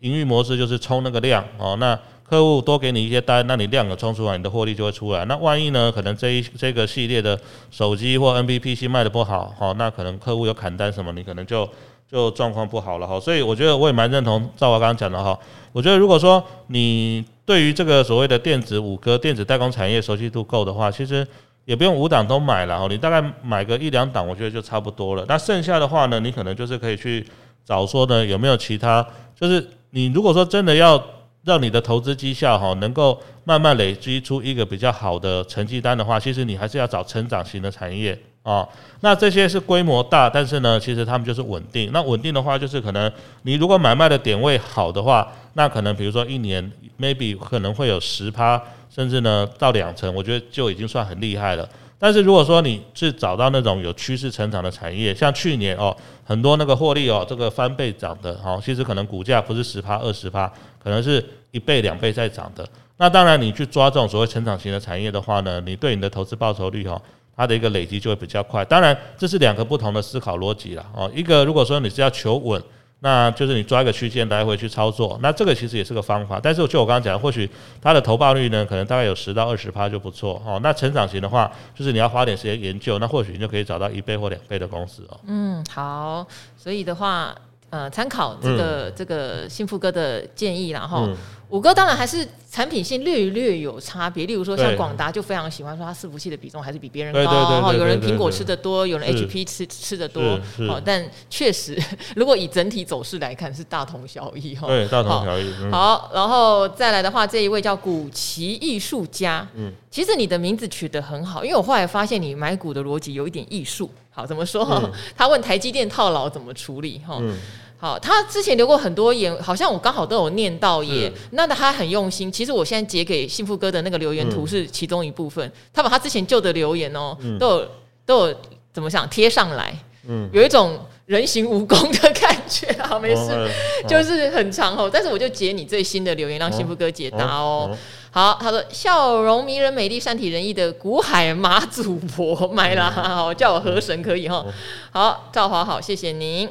[0.00, 1.98] 营运模式就是冲那个量哦，那。
[2.28, 5.24] 客户多给你一些单，那你量有冲出来，你的获利就会出来。
[5.26, 5.92] 那万一呢？
[5.92, 7.38] 可能这一这个系列的
[7.70, 11.68] 手机或 NBPC 卖得不好，哈，那可能客户有砍单什么，你可能就
[12.10, 13.20] 就状况不好了哈。
[13.20, 15.38] 所以我觉得我也蛮认同赵华刚刚讲的哈。
[15.72, 21.24] 我觉得如果说你对于这个所谓的电子五哥、电子代工产业熟悉度够的话，其实
[21.64, 25.24] 也不用五档都买了哈，你大概买个一两档，我觉得就差不多了。
[25.28, 27.24] 那剩下的话呢，你可能就是可以去
[27.64, 29.06] 找说呢有没有其他，
[29.38, 31.00] 就是你如果说真的要。
[31.46, 38.68] 让你的投资绩效哈能够慢慢累积出一个比较好的成绩单的话，其实你还是要找成长型的产业啊。
[39.00, 41.88] 那这些是规模大，但是呢，其实他们就是稳定。
[41.92, 43.10] 那稳定的话，就是可能
[43.42, 51.68] 你如果买卖的点位好的话，那可能比如说一年 maybe 可能会有十趴，甚至呢到两成，我觉得就已经算很厉害了。
[51.98, 60.46] 但是如果说你是找到那种有趋势成长的产业，像去年哦，很多那个获利哦，这个翻倍涨的哦，其实可能股价不是十趴二十趴，
[60.82, 62.68] 可能是一倍两倍在涨的。
[62.98, 67.00] 那当然你去抓这种所谓成长型的产业的话呢，你对你的投资报酬率哦，
[67.36, 68.64] 它的一个累积就会比较快。
[68.64, 72.62] 当然这是两个不同的思考逻辑了哦，一个如果说你是要求稳。
[73.06, 76.40] 那就是你抓一个区间来回去操作，那这个其实也是个方法。
[76.42, 77.48] 但是就我刚刚讲，或许
[77.80, 80.58] 它的投报率呢，可能大概有十到二十趴就不错哦。
[80.60, 85.20] 那成长型的话，就是你要花点时间研究，那或许你就可以找到一倍或两倍的公司哦。
[85.28, 87.32] 嗯，好，所以的话，
[87.70, 91.08] 呃，参考这个、嗯、这个幸福哥的建议，然后。
[91.48, 100.20] 五哥当然还是产品线略略有差别，例如说像广达就非常喜欢说它伺服器的比重还是比别人高，有人苹果吃的多，有人 HP 吃吃的多，
[100.68, 101.80] 哦，但确实
[102.16, 105.52] 如果以整体走势来看是大同小异哈，对，大同小异。
[105.60, 113.88] 嗯、好，然后再来的话，这一位叫古奇艺术家，嗯，其实你的名字取得很好，因为我后来发现你买股的逻辑有一点艺术。
[114.10, 114.64] 好，怎么说？
[114.64, 117.00] 嗯、 他问台积电套牢怎么处理？
[117.06, 117.18] 哈。
[117.20, 117.36] 嗯
[117.78, 121.06] 好，他之前留过很多言，好像我刚好都有念到耶。
[121.08, 125.46] 是那他很用心，其实我现在截给幸福哥的那个留言图是其中一部分。
[125.46, 127.68] 嗯、他把他之前旧的留言哦，嗯、都有
[128.06, 128.36] 都有
[128.72, 132.66] 怎么想贴上来，嗯，有一种人形蜈蚣的感觉。
[132.80, 133.48] 啊，没事，哦、
[133.86, 134.88] 就是很长哦。
[134.90, 137.76] 但是我就截你最新的留言，让幸福哥解答哦
[138.10, 144.42] 好，他说笑容迷人、美丽、善体人意的古海马祖婆买啦，好叫我河神可以哈。
[144.90, 146.48] 好，赵华好，谢谢您。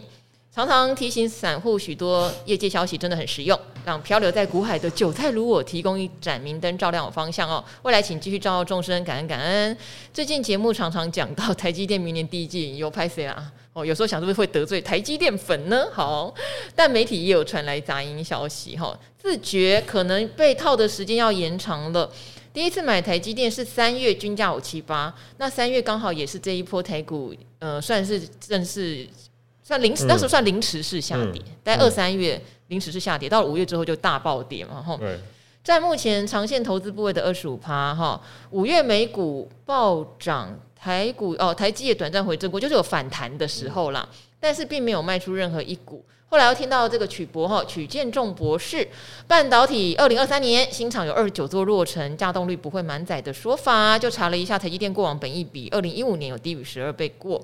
[0.55, 7.61] 常常提醒散户许多业界消息真的很实用，让漂流在股海的韭菜如我提供一盏明灯，照亮我方向哦。
[7.81, 9.77] 未来请继续照耀众生，感恩感恩。
[10.13, 13.51] 最近节目常常讲到台积电明年第一季有拍谁啊？
[13.73, 15.87] 哦，有时候想是不是会得罪台积电粉呢？
[15.91, 16.33] 好，
[16.73, 22.09] 但媒体也有传来杂音消息哈，自觉可能被套的时间要延长了。
[22.53, 29.05] 第一次买台积电是三月均价五七八，那三月刚好也是这一波台股呃算是正式。
[29.65, 34.99] 算临时，那时候算临时式下跌，在二三月临时式下跌，到了五月之后就大暴跌嘛，哈。
[35.63, 44.07] 在目前长线投资部位的二十五趴，哈，五月美股暴涨，台股哦，台积也短暂回正过，就是有反弹的时候啦，
[44.39, 46.05] 但是并没有卖出任何一股。
[46.27, 48.87] 后来又听到这个曲博哈曲建仲博士，
[49.25, 57.43] 半导体二零二三年新厂有二十九座落成，稼动率不会满载的说法，就查了一下台积电过往本益比，二零一五年有低于十二倍过。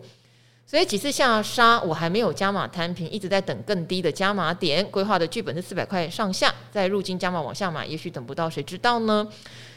[0.72, 4.82] 所以几次下杀，我还没有加码摊平，一直在等更低的加码点。
[4.90, 9.28] 规划的剧本是四百块上下，再入金加码往下买，也许等不到，谁知道呢？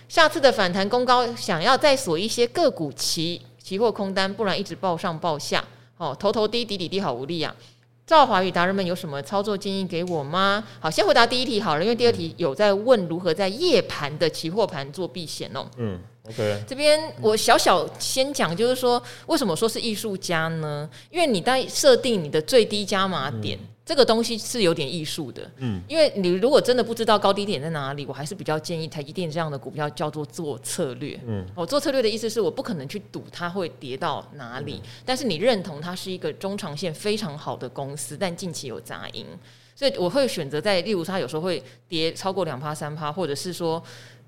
[0.09, 5.64] 下次的反弹攻高，想要再锁一些个股期期货空单，不然一直报上报下，
[5.96, 7.52] 哦，头头低，底底低，好无力啊！
[8.07, 10.62] 赵华与达人们有什么操作建议给我吗？
[10.78, 15.66] 好，先回答第一题好了，因为第二题有在问如何在夜盘的期货盘做避险哦。
[15.76, 15.98] 嗯。
[16.26, 20.88] OK，这边我小小先讲，就是说为什么说是艺术家呢？
[21.10, 25.50] 因为你在设定你的最低加码点，嗯、这个东西是有点艺术的。
[25.58, 31.20] 嗯，因为你如果真的不知道高低点在哪里，我还是比较建议台积电这样的股票叫做做策略。
[31.26, 39.26] 嗯，我做策略的意思是我不可能去赌它会跌到哪里，嗯、但是你认同它是一个中长线非常好的公司，但近期有杂音，
[39.76, 43.82] 所以我会选择在例如它有时候会跌超过两趴三趴，或者是说。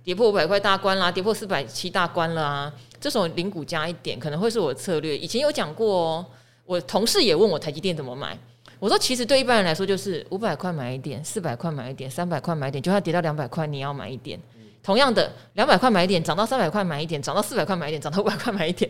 [0.06, 2.72] 跌破五百块大关啦，跌破四百七大关了啊！
[3.00, 5.18] 这种零股加一点可能会是我的策略。
[5.18, 6.26] 以前有讲过哦，
[6.64, 8.38] 我同事也问我台积电怎么买，
[8.78, 14.38] 我说其实对一般人来说就是五百块买一点，四百块买一点，三百块买一点，就算跌到两百块你要买一点。
[14.80, 18.88] 同样的，两百块买一点，涨到三百块买一点，涨到四百块买一点，涨到五百块买一点。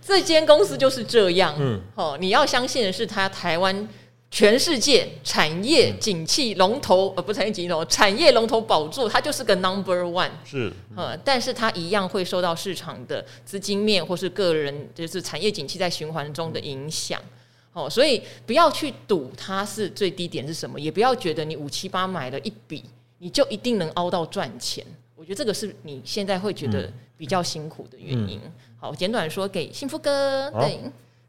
[0.00, 1.52] 这间公司就是这样。
[1.58, 3.88] 嗯，哦，你要相信的是它台湾。
[4.32, 10.30] 全世界产业景气龙头，呃，不是产业景气龙头，产业龙头宝座，它就是个 number one。
[10.42, 17.20] 是，呃，但是它一样会受到市场的资金面或是个人，就是产业景气在循环中的影响。
[17.74, 22.82] 哦，所以不要去赌它是最低点是什么，也不要觉得你五七八买了一笔，
[23.18, 24.82] 你就一定能凹到赚钱。
[25.14, 28.40] 我觉得这个是你现在会觉得比较辛苦的原因。
[28.42, 30.78] 嗯、好，简短说给幸福哥，对。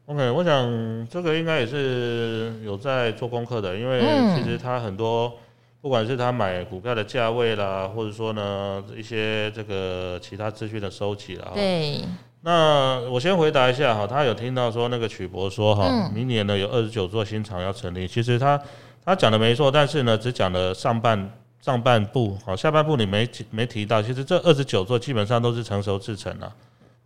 [0.06, 4.02] OK，我想这个应该也是有在做功课的，因为
[4.36, 5.32] 其实他很多，
[5.80, 11.52] 不管是他买股票的价位啦，或者说呢一些这个其他资讯的收集啦。
[11.54, 12.00] 对。
[12.42, 18.60] 那我先回答一下哈，他有听到说那个曲博说哈，明年呢有二十九座新厂要成立，其实他
[19.02, 26.52] 他讲的没错，但是呢只讲了上半上半部，好，下半部你没没提到，其实这二十九座基本上都是成熟制成了。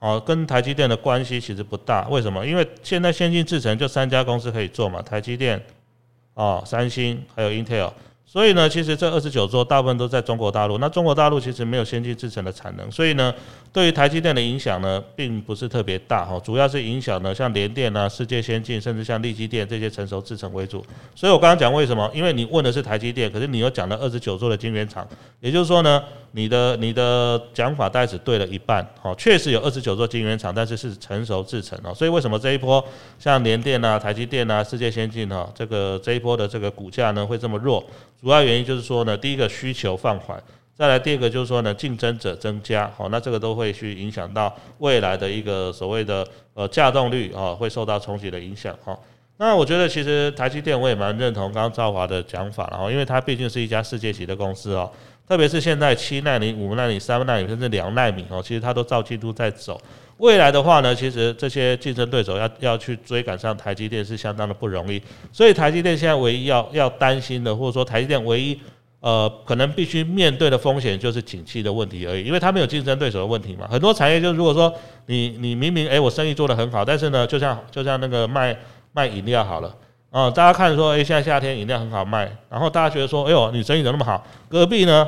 [0.01, 2.47] 哦，跟台积电的关系其实不大，为什么？
[2.47, 5.61] 因为现在先进制程就三家公司可以做嘛，台积电、
[6.35, 7.91] 哦，三星还有 Intel。
[8.31, 10.77] 所以呢，其实这二十九座大部分都在中国大陆。
[10.77, 13.35] 那中国大陆其实没有先进制程的产能，所以呢，
[13.73, 16.39] 对于台积电的影响呢，并不是特别大哈。
[16.45, 20.85] 主要是影响呢，像联电啊、世界先进，甚至像力积电这些成熟制程为主。
[21.15, 22.11] 所以我刚刚讲为什么？
[22.15, 25.09] 因为你问的是台积电，可是你又讲了二十九座的晶圆厂，
[25.41, 28.87] 也就是说呢，你的你的讲法大概只对了一半。
[29.01, 31.95] 哈，确实有二十九座晶圆厂，但是是成熟制程哦。
[31.95, 32.85] 所以为什么这一波
[33.19, 37.83] 像联电啊、台积电啊、世界先进哈，这个这一波的这个股价呢会这么弱？
[38.21, 40.43] 主要原因就是说呢，第一个需求放缓，
[40.75, 48.99] 再来第二个就是说呢，竞争者增加，好，那这个都会去影响到未来的一个所谓的呃稼动率啊，会受到冲击的影响哈。
[49.37, 54.91] 那我觉得其实台积电我也蛮认同刚刚赵华的讲法，然后因为它毕竟是一家世界级的公司哦，
[55.29, 59.79] 特别是现在七纳米、五纳米、三纳米甚至两纳米哦，其实它都照进度在走。
[60.17, 65.01] 未来的话呢，其实这些竞争对手要要去追赶上台积电是相当的不容易。
[65.31, 68.59] 所以台积电现在唯一要要担心的，或者说台积电唯一
[69.01, 73.69] 呃可能必须面对的风险就是景气的问题而已，因为它没有竞争对手的问题嘛。
[73.71, 74.75] 很多产业就如果说
[75.07, 78.57] 你你明明诶、我生意做得很好，但是呢就像就像那个卖
[78.93, 79.73] 卖饮料好了
[80.11, 85.07] 啊、大家看说诶、欸、现在夏天饮料很好卖，然后大家觉得说哎呦你生意怎么那么好，隔壁呢？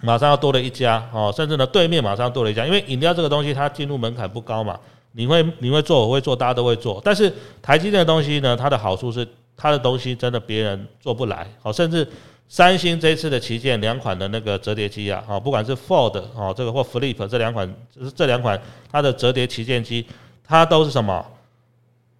[0.00, 4.78] 马上要多了一家哦，甚至呢，对面马上多了一家，因为饮料这个东西它进入门槛不高嘛，
[5.10, 7.00] 你会你会做，我会做，大家都会做。
[7.04, 9.26] 但是台积电的东西呢，它的好处是
[9.56, 12.06] 它的东西真的别人做不来，哦，甚至
[12.48, 17.74] 三星这次的旗舰两款的那个折叠机啊，哦，不管是 Fold 哦这个或 Flip 这两款，
[18.14, 18.60] 这两款
[18.92, 20.06] 它的折叠旗舰机，
[20.46, 21.24] 它都是什么？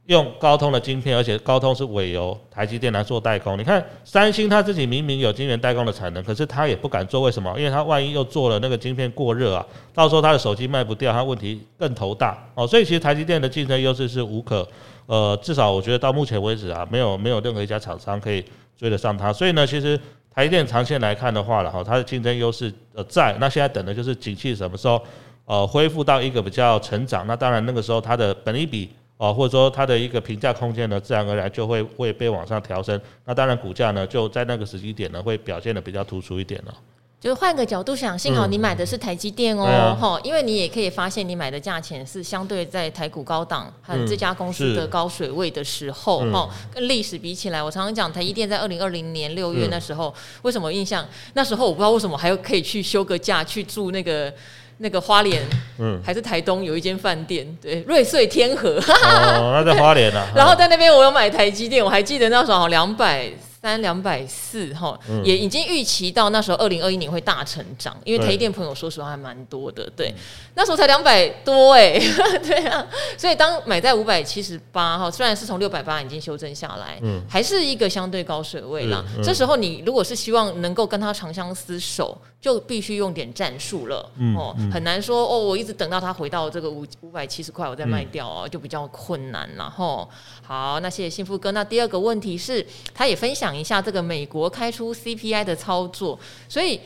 [0.09, 3.59] 用高通的晶片，而且高通是委由台积电来做代工。
[3.59, 7.55] 你看三星，它自己明明有晶圆代工的产能，可是它也不敢做，为什么？
[7.59, 12.67] 因为它万一又做了那个晶片过热啊，到时候它的手机卖不掉，它问题更头大哦。
[12.67, 14.67] 所以其实台积电的竞争优势是无可，
[15.05, 18.43] 呃，至少我觉得到目前为止啊，没有没有任何一家厂商可以
[18.79, 19.31] 追得上它。
[19.31, 20.01] 所以呢，其实
[20.35, 24.99] 台积电长线来看的话了哈，它的竞争优势呃在，那现在等的就是景气什么时候
[25.45, 28.89] 呃恢复到一个比较成长，那当然那个时候它的本益比。
[29.19, 32.99] 哦，或者说它的一个评价空间呢，自然而然就会会被往上调升。
[33.25, 36.75] 那当然股价呢，就在那个时机点呢，会表现的比较突出一点了。
[37.21, 51.05] 就是换个角度想，幸好你买的是台积电哦，哈、嗯，因为你也可以发现，你买的价钱是相对在台股高档和这家公司的高水位的时候，哈、嗯，跟历史比起来，我常常讲台积电在二零二零年六月那时候，嗯、为什么印象？
[51.35, 54.33] 那时候我不知道为什么还可以去休个假去住那个。
[54.79, 55.43] 那个花莲，
[55.79, 60.27] 嗯，还是台东有一间饭店，对，瑞穗天河，哦，那在花莲啊。
[60.35, 63.31] 然后在那边我有买台积电，我还记得那时候好两百。
[63.61, 70.15] 三两百四哈，也已经预期到那时候二零二一年会大成长，因为台积电朋友说实话还蛮多的，对，
[70.55, 71.99] 那时候才两百多哎，
[72.47, 72.87] 对啊，
[73.19, 79.05] 所以当买在五百七十八哈，虽然是从六百八已经修正下来，嗯，还是一个相对高水位啦。
[79.25, 90.09] 这时候你如果是希望能够跟他长相厮守，就必须用点战术了，哦，很难说哦，我一直等到他回到这个五五百七十块我再卖掉哦，就比较困难了哦。
[90.43, 91.51] 好，那谢谢幸福哥。
[91.51, 93.49] 那第二个问题是，他也分享。
[93.59, 96.17] 一下这个美国开出 CPI 的操作，
[96.49, 96.81] 所以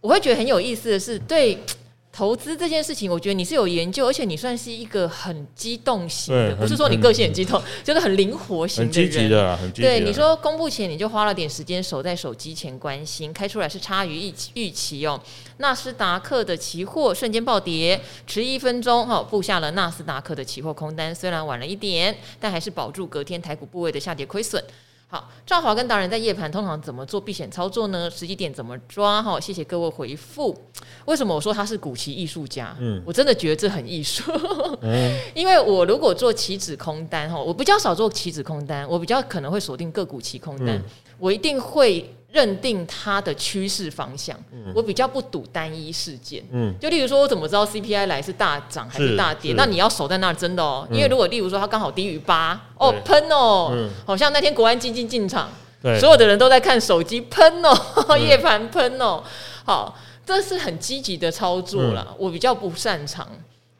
[0.00, 1.62] 我会觉得很有意思的是，对
[2.12, 9.06] 投资这件事情，我觉得你是有研究，而且你算是一个很机动型的，不是说你个性很激动，就是很灵活型的人。
[9.06, 9.82] 很积极的，很积极。
[9.82, 15.20] 对，你说公布前你就花了点时间守在手机前关心，开出来是差于预期预期哦。
[15.58, 24.62] 纳斯达克的期货瞬间暴跌，迟一分钟哈，布下了纳斯达克的期货空单，虽然晚了一点，但还是保住隔天台股部位的下跌亏损。
[25.12, 28.08] 好，赵华跟达人在夜盘通常怎么做避险操作呢？
[28.08, 29.20] 时机点怎么抓？
[29.20, 30.56] 哈，谢谢各位回复。
[31.06, 32.76] 为什么我说他是古奇艺术家？
[32.78, 34.30] 嗯，我真的觉得这很艺术。
[34.82, 40.84] 嗯， 因为我如果做棋子空单哈，我比较少做棋子空单，我比较可能会锁定个股期空单，嗯，
[41.18, 42.14] 我一定会。
[42.32, 46.42] 认定它的趋势方向，嗯，我比较不赌单一事件。
[46.52, 49.54] 嗯，就例如说，我怎么知道 CPI 来是大涨还是大跌？
[49.56, 50.86] 那你要守在那儿，真的哦。
[50.92, 55.50] 因为如果例如说它刚好低于八，哦喷哦，嗯，好像那天国安基金进场，
[55.98, 57.74] 所有的人都在看手机喷哦，
[58.16, 59.22] 夜盘喷哦，
[59.64, 63.26] 好，这是很积极的操作啦，我比较不擅长。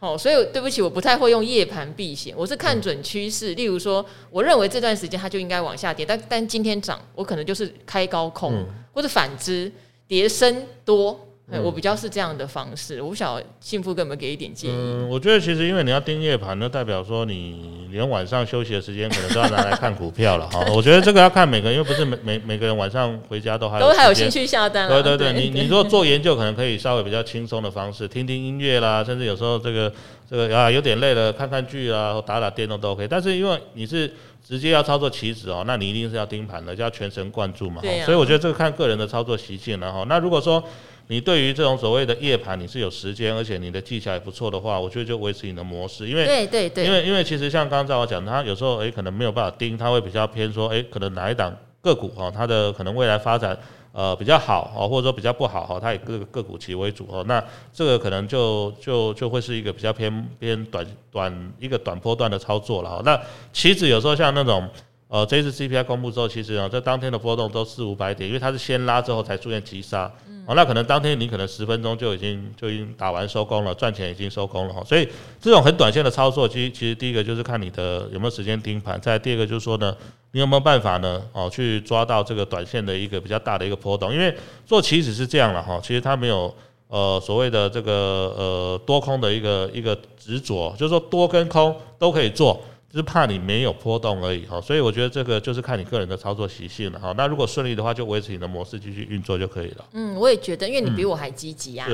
[0.00, 3.54] 哦，所以对不起，我不太会用夜盘避险，我是看准趋势。
[3.54, 9.70] 例如说，我认为这段时间它就应该往下跌，但但今天涨，我可能就是开高空，嗯、或者反之
[10.08, 11.20] 跌深多。
[11.52, 14.74] 嗯、我比较是这样的方式，我不晓得幸福哥有没有给一点建议？
[14.76, 20.64] 嗯，我觉得其实因为你要盯夜盘，那代表说你连晚上休息的时间可能都要拿来看股票了 哈。
[20.72, 24.88] 我觉得这个要看每个人，因为不是每每每个人晚上回家都还有都还有兴趣下单。
[24.88, 29.92] 对对对，对你你如果做研究，可能可以稍微比较轻松的方式，听听音乐啦，甚至有时候这个
[30.30, 33.08] 这个啊有点累了，看看剧啊，或打打电动都 OK。
[33.08, 34.12] 但是因为你是
[34.46, 37.82] 直接要操作棋子哦，那你一定是要盯盘的，就要全神贯注嘛。
[37.82, 40.04] 啊、所以我觉得这个看个人的操作习性了哈。
[40.08, 40.62] 那如果说
[41.10, 53.58] 你对于这种所谓的夜盘，你是有时间，而且你的技巧也不错的话，我觉得就维持你的模式，因为对对对，因为因为其实像刚才我讲，他有时候诶可能没有办法盯，他会比较偏说诶可能哪一档个股哈，它的可能未来发展
[53.92, 63.02] 呃比较好哦，或者说比较不好哈，它以个个股期为主哦，那这个可能就就就会是一个比较偏偏短短一个短波段的操作了哈。
[63.04, 63.20] 那
[63.52, 64.68] 棋子有时候像那种。
[65.10, 70.04] 呃，这一次 CPI 公布之后，其实啊，在当天的波动都四五百点，因为它是先拉之后才出现急杀，
[70.46, 75.08] 哦，那可能当天你可能十分钟就已经就已经打完收工了，赚钱已经收工了哈，所以
[75.40, 79.96] 这种很短线的操作，其实其实第一个就是看你的有没有时间盯盘，再第二个就是说呢，
[80.30, 81.20] 你有没有办法呢？
[81.32, 84.14] 哦，去抓到这个短线的一个比较大的一个波动？
[84.14, 84.32] 因为
[84.64, 86.54] 做期指是这样了哈，其实它没有
[86.86, 87.92] 呃所谓的这个
[88.38, 92.62] 呃多空的一个一个执着，就是说多跟空都可以做。
[92.92, 97.14] 就是怕你没有波动而已哈，所以我觉得这个就是看你个人的操作习性了哈。
[97.16, 99.84] 那如果顺利的话，就维持你的模式继续运作就可以了。
[99.92, 101.86] 嗯，我也觉得，因为你比我还积极呀。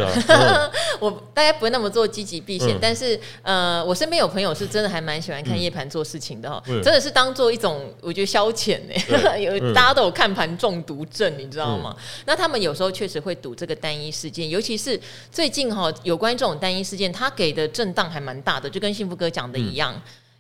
[0.99, 8.95] 我大概不会那么做积极避险，嗯、但是呃，我身边有朋友是真的还蛮喜欢看夜盘做事情的哈，嗯、真的是当做一种我觉得消遣呢。
[9.39, 11.95] 有、嗯、大家都有看盘中毒症，你知道吗？
[11.99, 14.99] 嗯、那他们有时候确实会赌这个单一事件，尤其是
[15.31, 19.95] 最近哈，有关这种单一事件，他给的震荡还蛮大的，就跟幸福哥讲的一样。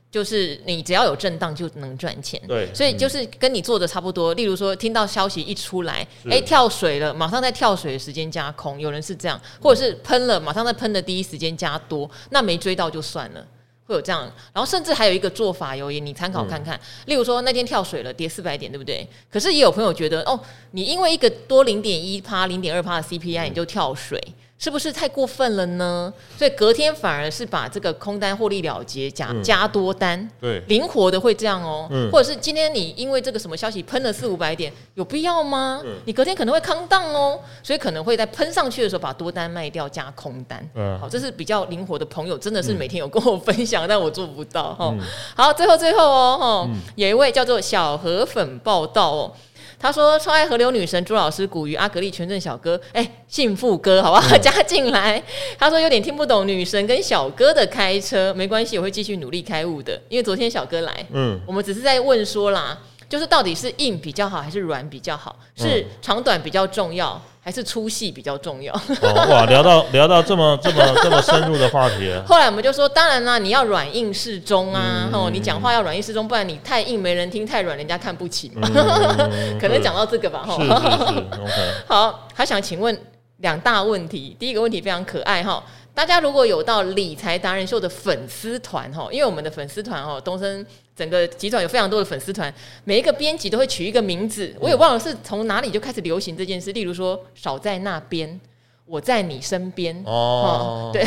[0.08, 4.32] 嗯就是你只要有震荡就能赚钱，对，所以就是跟你做的差不多。
[4.32, 13.46] 例如说，听到消息一出来，哎是，跳水了，马上在跳水的时间加空，有人是这样，或者是喷了，马上在喷的第一时间加多，那没追到就算了，
[13.84, 14.22] 会有这样。
[14.54, 16.74] 然后甚至还有一个做法，有也你参考看看。
[16.76, 19.06] 嗯、例如说那天跳水了，跌四百点，对不对？
[19.30, 20.40] 可是也有朋友觉得，哦，
[20.70, 24.18] 你因为一个多零点一趴、零点二趴的 CPI，你就跳水。
[24.26, 26.12] 嗯是不是太过分了呢？
[26.38, 31.86] 所以隔天反而是把这个空单获利了结，加加多单，对，灵活的会这样哦。
[31.90, 35.82] 嗯，或者是今天你因为这个什么消息喷了四五百点，有必要吗？
[35.84, 40.66] 嗯，你隔天可能会康荡哦，所以可能会在喷上去的时候把多单卖掉加空单。
[40.74, 44.94] 嗯，好，这是比较灵活的朋友，真的是每天有跟我分享，但我做不到哈。
[45.36, 49.32] 好，最后最后哦哈，有一位叫做小河粉报道哦。
[49.78, 54.36] 他说：“超爱河流女神朱老师、古鱼阿格力、全镇小哥，哎、欸，幸福哥，好不好？
[54.36, 55.22] 嗯、加进来。”
[55.58, 60.00] 他说：“有点听不懂女神跟小哥的开车，没关系，我会继续努力开悟的。
[60.08, 68.74] 因为昨天小哥来，嗯，我们只是在问说啦，就是到底是硬比较好还是软比较好，是长短比较重要。”还是粗细比较重要。
[68.74, 72.12] 哦、哇， 聊到聊到这么这么这么深入的话题。
[72.26, 75.08] 后来我们就说，当然啦，你要软硬适中啊。
[75.12, 78.68] 哦、嗯，你讲话要软硬适中，不然你太硬没人听，太软人家看不起嘛。
[78.74, 80.42] 嗯、可能讲到这个吧。
[80.44, 80.70] 哈，是是
[81.06, 81.20] 是。
[81.20, 83.00] Okay、 好，还想请问
[83.36, 84.36] 两大问题。
[84.40, 85.62] 第一个问题非常可爱哈。
[85.96, 92.52] 大家如果有到理财达人秀的粉丝团哈，因为我们的粉丝团哦，东升整个集团有非常多的粉丝团，
[92.84, 96.70] 每一个编辑都会取一个名字，我也忘了是从哪里就开始流行这件事。
[96.72, 98.38] 例如说，少在那边，
[98.86, 101.04] 我在你身边哦，对，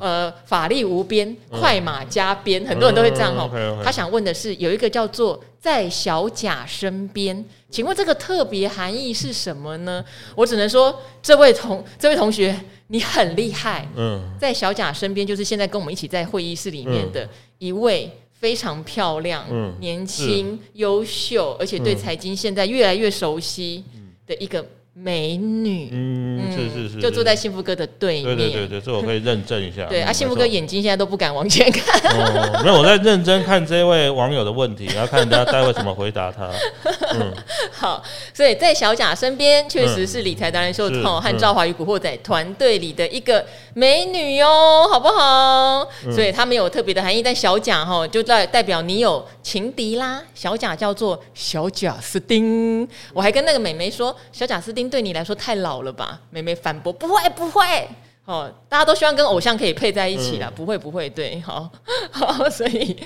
[0.00, 3.48] 呃，法力无边，快马加鞭，很多人都会这样哈。
[3.84, 10.02] 他想问的是，有一个叫做在小贾身边，请问这个特别含义是什么呢？
[10.34, 12.58] 我只能说，这位同这位同学。
[12.90, 17.28] 你很厉害，嗯，在小贾身边，就是现在跟我们一起在会议室里面的
[17.58, 23.84] 一位非常漂亮、嗯、年轻、优秀，而且对财经现在越来越熟悉
[24.26, 24.64] 的一个。
[25.00, 28.36] 美女，嗯，是是是，就坐在幸福哥的对面。
[28.36, 29.84] 对对对对，这我可以认证一下。
[29.84, 32.00] 对啊，幸福哥眼睛现在都不敢往前看。
[32.12, 36.50] 哦，没有，我在认真看这位网友的问题，然后看人家待会怎么回答他。
[37.12, 37.32] 嗯，
[37.70, 38.02] 好，
[38.34, 44.48] 所以在小贾身边确实是理财达人秀和赵华与古惑仔团队里的一个美女哟，
[44.90, 45.88] 好不好？
[46.12, 50.20] 所以他没有特别的含义，但小贾哈就代代表你有情敌啦。
[50.34, 54.87] 小贾叫做小贾斯汀，我还跟那个美眉说，小贾斯汀。
[54.88, 56.20] 对你来说太老了吧？
[56.30, 57.88] 妹妹反驳：“不会，不会。”
[58.24, 60.48] 哦，大家都希望跟偶像可以配在一起啦。
[60.50, 61.08] 嗯、不会，不会。
[61.08, 61.70] 对， 好，
[62.10, 62.96] 好，所以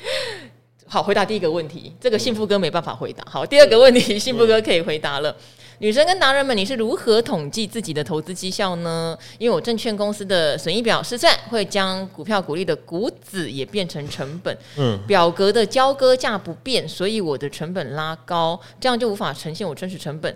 [0.87, 3.25] 好回答第一个问题，这个幸福哥没办法回答。
[3.31, 5.35] 好，第二个问题，幸福哥可以回答了。
[5.79, 9.19] 女生跟达人们，你是如何统计自己的投资绩效呢？
[9.39, 20.33] 因为我证券公司的损益表是算会将股票股利的股子也变成成本，嗯，表格的交割价不变，所以我的成本拉高，这样就无法呈现我真实成本。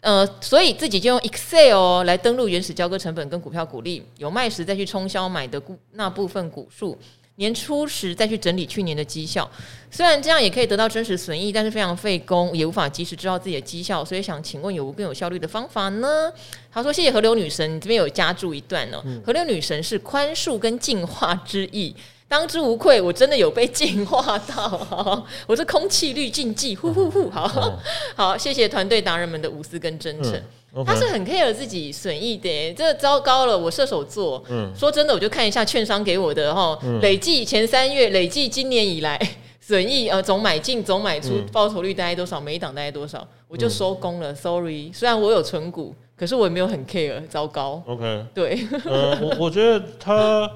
[0.00, 6.98] 呃，所以自己就用 Excel 来登录原始交割成本跟股票股利，有卖时再去冲销买的股那部分股数，
[7.36, 9.50] 年初时再去整理去年的绩效。
[9.90, 14.02] 虽然这样也可以得到真实损益，但是非常费工，也无法及时知道自己的绩效。
[14.02, 16.32] 所以想请问有无更有效率的方法呢？
[16.72, 19.02] 他说：“谢谢河流女神，你这边有加注一段哦。
[19.04, 21.94] 嗯、河流女神是宽恕跟净化之意。”
[22.30, 27.76] 当之无愧，我真的有被净化到， 我是空气滤净剂，呼呼呼，好、嗯、
[28.14, 30.32] 好，谢谢团队达人们的无私跟真诚。
[30.72, 34.40] 嗯 okay、他是很 care 自己损益的，这糟糕了，我射手座。
[34.48, 39.20] 嗯，说真的，我就看一下券商给我的哈，嗯、累计前三月，累计今年以来
[39.60, 44.32] 损益呃总买进总买出报酬率大概多少，每一档大概多少，我就收工了。
[44.32, 47.82] Sorry，虽然我有存股，可是我也没有很 care，糟糕。
[47.88, 50.48] OK，对，呃，我我觉得他。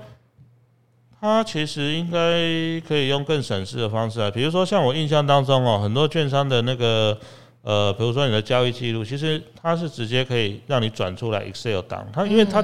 [1.24, 2.18] 他其实应该
[2.86, 7.18] 可以用更省事的方式啊，比如说像我印象当中哦，很多券商的那个
[7.62, 12.06] 呃，比如说你的交易记录，其实他是直接可以让你转出来 Excel 档。
[12.12, 12.62] 他因为他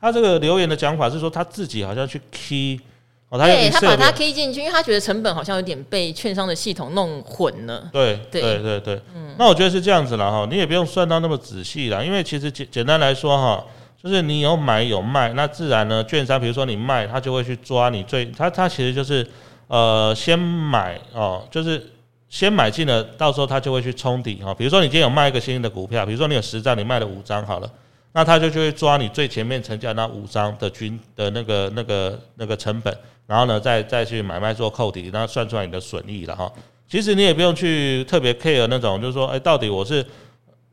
[0.00, 2.80] 他这个留言的讲法是说他自己好像去 key
[3.28, 7.88] 哦，他对他把它 key 进去，因为他觉得成本好像有点被券商的系统弄混了。
[7.92, 13.64] 对对对对，对嗯，那我觉得是这样子了哈，你也不用算到那么仔细了，因为其实简简单来说哈，
[14.02, 19.26] 就是你有买有卖，那自然呢，券商比如说你卖，他就会去抓你最，他他其实就是
[19.68, 21.90] 呃先买哦，就是
[22.28, 24.52] 先买进了，到时候他就会去冲抵哈。
[24.52, 27.70] 比如说你今天有卖一个新的股票，比如说你有十张，你卖了五张好了。
[28.14, 32.94] 那他就就会抓你最前面成交那五张的均的那个那个那个成本，
[33.26, 36.52] 然后呢再再去买卖做扣抵，那算出来你的损益了哈。
[36.86, 40.04] 其实你也不用去特别 care 那种，就是说，哎，到底我是，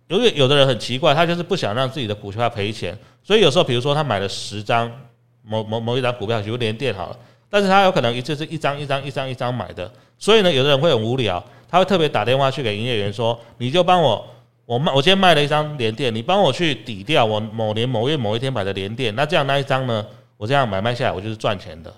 [0.09, 4.91] 因为有的人很奇怪，他就是不想让自己的股票赔钱，所以有时候比如说他买了十张
[5.43, 7.17] 某某某一张股票，比如联电好了，
[7.49, 14.25] 但是他有可能一次是一张一张一张一张买的，所以呢，有的人会很无聊，他会特别打电话去给营业员说，你就帮我。
[14.65, 20.05] 我卖，我今天卖了一张连电，你帮我去抵掉我某年某月某一天买的连电，那这样那一张呢？
[20.37, 21.91] 我这样买卖下来，我就是赚钱的，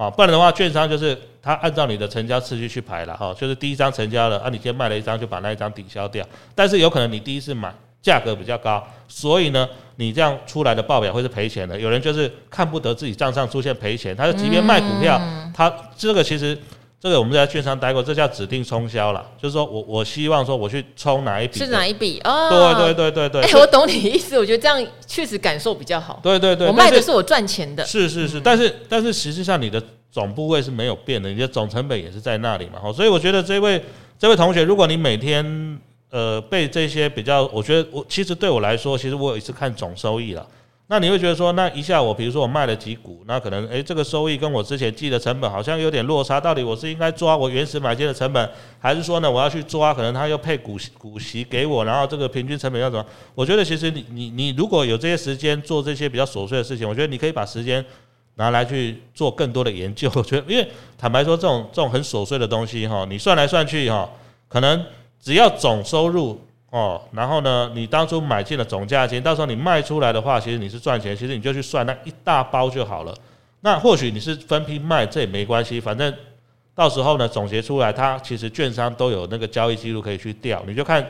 [0.00, 6.24] 啊，不然的话，券商就是他按照你的成交次序去排了，哈，就是第一张成交了，啊，你今天卖了一张，就把那一张抵消掉，
[6.54, 7.70] 但是有可能你第一次买
[8.00, 11.78] 价格比较高，所以呢，你这样出来的报表会是赔钱的。
[11.78, 15.20] 有人就是看不得自己账上出现赔钱，他就即便卖股票，
[15.54, 16.58] 他这个其实。
[17.00, 22.74] 这个我们在券商待过，这叫指定冲销了，就是说我我希望说我去冲哪一笔，是哪一笔哦？
[22.76, 23.50] 对对对对对。
[23.50, 26.20] 哎，我懂你意思，我觉得这样确实感受比较好。
[26.22, 27.82] 对对对，我卖的是我赚钱的。
[27.86, 29.82] 是是是，但是但是实际上你的
[30.12, 32.92] 总部位是没有变的，你的总成本也是在那里嘛。
[32.92, 33.82] 所以我觉得这位
[34.18, 35.80] 这位同学，如果你每天
[36.10, 40.46] 呃被这些比较，我觉得我其实对我来说，其实我有一次看总收益了。
[40.92, 53.06] 那你会觉得说，那一下我比如说我卖了几股，那可能诶这个收益跟我之前记的成本好像有点落差，到底我是应该抓我原始买进的成本，还是说呢我要去抓可能他又配股股息给我，然后这个平均成本要怎么？
[53.36, 57.84] 我觉得其实你你你如果有这些时间做这些比较琐碎的事情，我觉得你可以把时间
[58.34, 60.10] 拿来去做更多的研究。
[60.16, 60.68] 我觉得，因为
[60.98, 64.10] 坦白说这种这种很琐碎的东西哈，你算来算去哈，
[64.48, 64.84] 可能
[65.22, 66.40] 只要总收入。
[66.70, 73.12] 哦，然后呢，你当初买进了总价钱，到时候你卖出来的话，其实你是赚钱，其实你就去算那一大包就好了。
[73.62, 76.14] 那或许你是分批卖，这也没关系，反正
[76.74, 81.04] 到时候呢，总结出来，它其实券商都有那个交易记录可以去调，你就看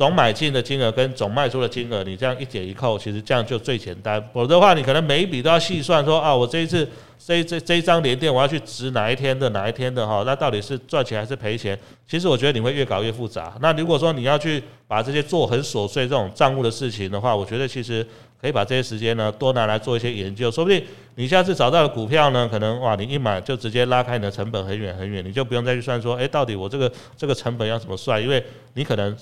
[0.00, 4.18] 总买进的金额跟总卖出的金额，你这样一点一扣，其实这样就最简单。
[4.32, 6.88] 否则的话，你可能每一笔都要细算说，啊，我这一次。
[7.22, 10.22] 这这这一张连电，我要去值哪一天的哪一天的哈？
[10.24, 11.78] 那到底是赚钱还是赔钱？
[12.08, 13.54] 其实我觉得你会越搞越复杂。
[13.60, 18.04] 那如果说你要去把这些做很琐碎这种账务的事情的话，我觉得其实
[18.40, 20.50] 可以把这些时间呢多拿来做一些研究。
[20.50, 20.82] 说不定
[21.16, 28.20] 你下次找到的股票呢，可能哇，你一买就直接拉开你的成本很远很远，你就不用再去算说，诶，到底我这个这个成本要怎么算？
[28.20, 28.42] 因为
[28.72, 29.14] 你可能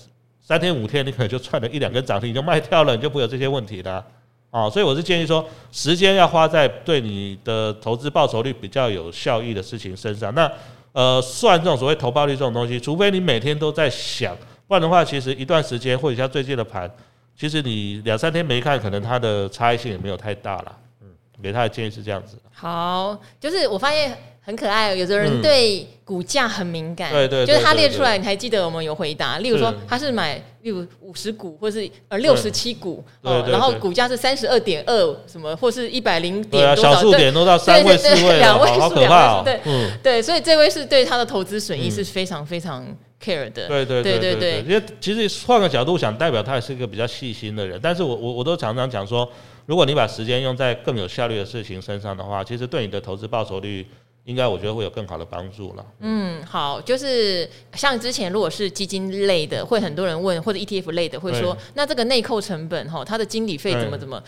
[0.48, 4.02] 三天五天，你可能就赚了一两根涨停，你就卖掉了，你就不会有这些问题了。
[4.48, 10.34] 哦，所以我是建议说，时间要花在对你的投资报酬率比较有效益的事情身上。
[10.34, 10.50] 那
[10.92, 14.34] 呃，算这种所谓投报率这种东西，除非你每天都在想，
[14.66, 16.90] 不然的话，其实一段时间或者像最近的盘，
[17.36, 20.78] 其实你两三天没看，可能它的差异性也没有太大了。
[21.02, 21.08] 嗯，
[21.42, 22.38] 给他的建议是这样子。
[22.50, 24.16] 好，就是我发现。
[24.48, 39.60] 很可爱，有的人对股价很敏感，对对，就是他列出来，你还记得我们有回答，例如说他是买，例如五十股，或是呃六十七股，然后股价是三十二点二，什么或是一百零点多少，小数点都到三位四位，两位数，好可怕，对，
[40.02, 42.82] 对，所以这位是对他的投资损益是非常非常
[43.22, 49.30] care 的，对对对对对，因为其实换个角度想，代表他也是一个比较细心的人，但是我我我都常常讲说，
[49.66, 53.86] 如果你把时间用在更有效率的事情身上的话，其实对你的投资报酬率。
[54.28, 55.86] 应该我觉得会有更好的帮助了。
[56.00, 64.22] 嗯，好，就是像之前如果是基金类的，会很多人问，或者 ETF 类的会说，那这个内扣成本哈，它的经理费怎么怎么？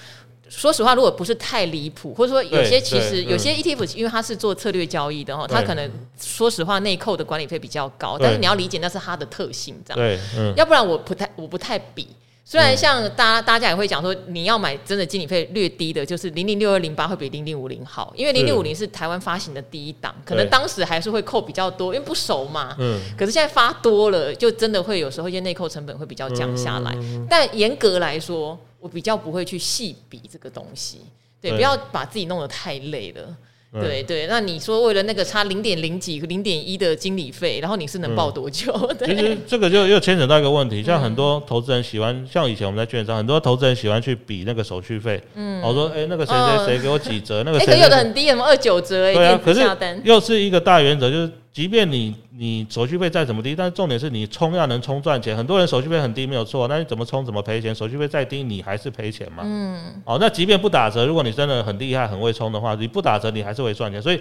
[0.49, 9.99] 说实话，如果不是太离谱，或者说有些其实有些 ETF，因为它是做策略交易的哈，它可能说实话内扣的管理费比较高，但是你要理解那是它的特性，这样。
[9.99, 12.09] 对，嗯，要不然我不太我不太比。
[12.51, 22.75] 虽然像大家大家也会讲说，你要买真的经理费略低的，就是零零六二零八会比零零五零好，因为零零五零是台湾发行的第一档，可能当时还是会扣比较多，因为不熟嘛。
[22.81, 23.01] 嗯。
[23.17, 26.93] 可是现在发多了，就真的会有时候一些内扣成本会比较降下来。
[27.29, 31.03] 但严格来说，我比较不会去细比这个东西，
[31.41, 33.37] 对，不要把自己弄得太累了。
[33.73, 38.73] 对对，那你说为了那个差零点零几、零点一的经理费，然后你是能报多久？
[38.99, 45.23] 嗯、 其实这个就又牵扯到一个问题，像很多投资人喜欢，像以前我们在券商，很多投资人喜欢去比那个手续费。
[45.35, 47.45] 嗯，我说，哎，那个谁谁谁给我几折？
[47.45, 49.13] 那个 有的很低，什么二九折？
[49.15, 49.61] 对啊，可是
[50.03, 51.31] 又是一个大原则，就是。
[51.53, 55.37] 即便你你手续费再怎么低，但是重点是你冲要能冲赚钱。
[55.37, 57.75] 很多人手续费很低没有错，那你怎么冲怎么赔钱？
[57.75, 59.43] 手续费再低你还是赔钱嘛。
[59.45, 60.01] 嗯。
[60.05, 64.01] 哦，那即便不打折，如果你真的很厉害很会冲的话，你不打折你还是会赚钱。
[64.01, 64.21] 所以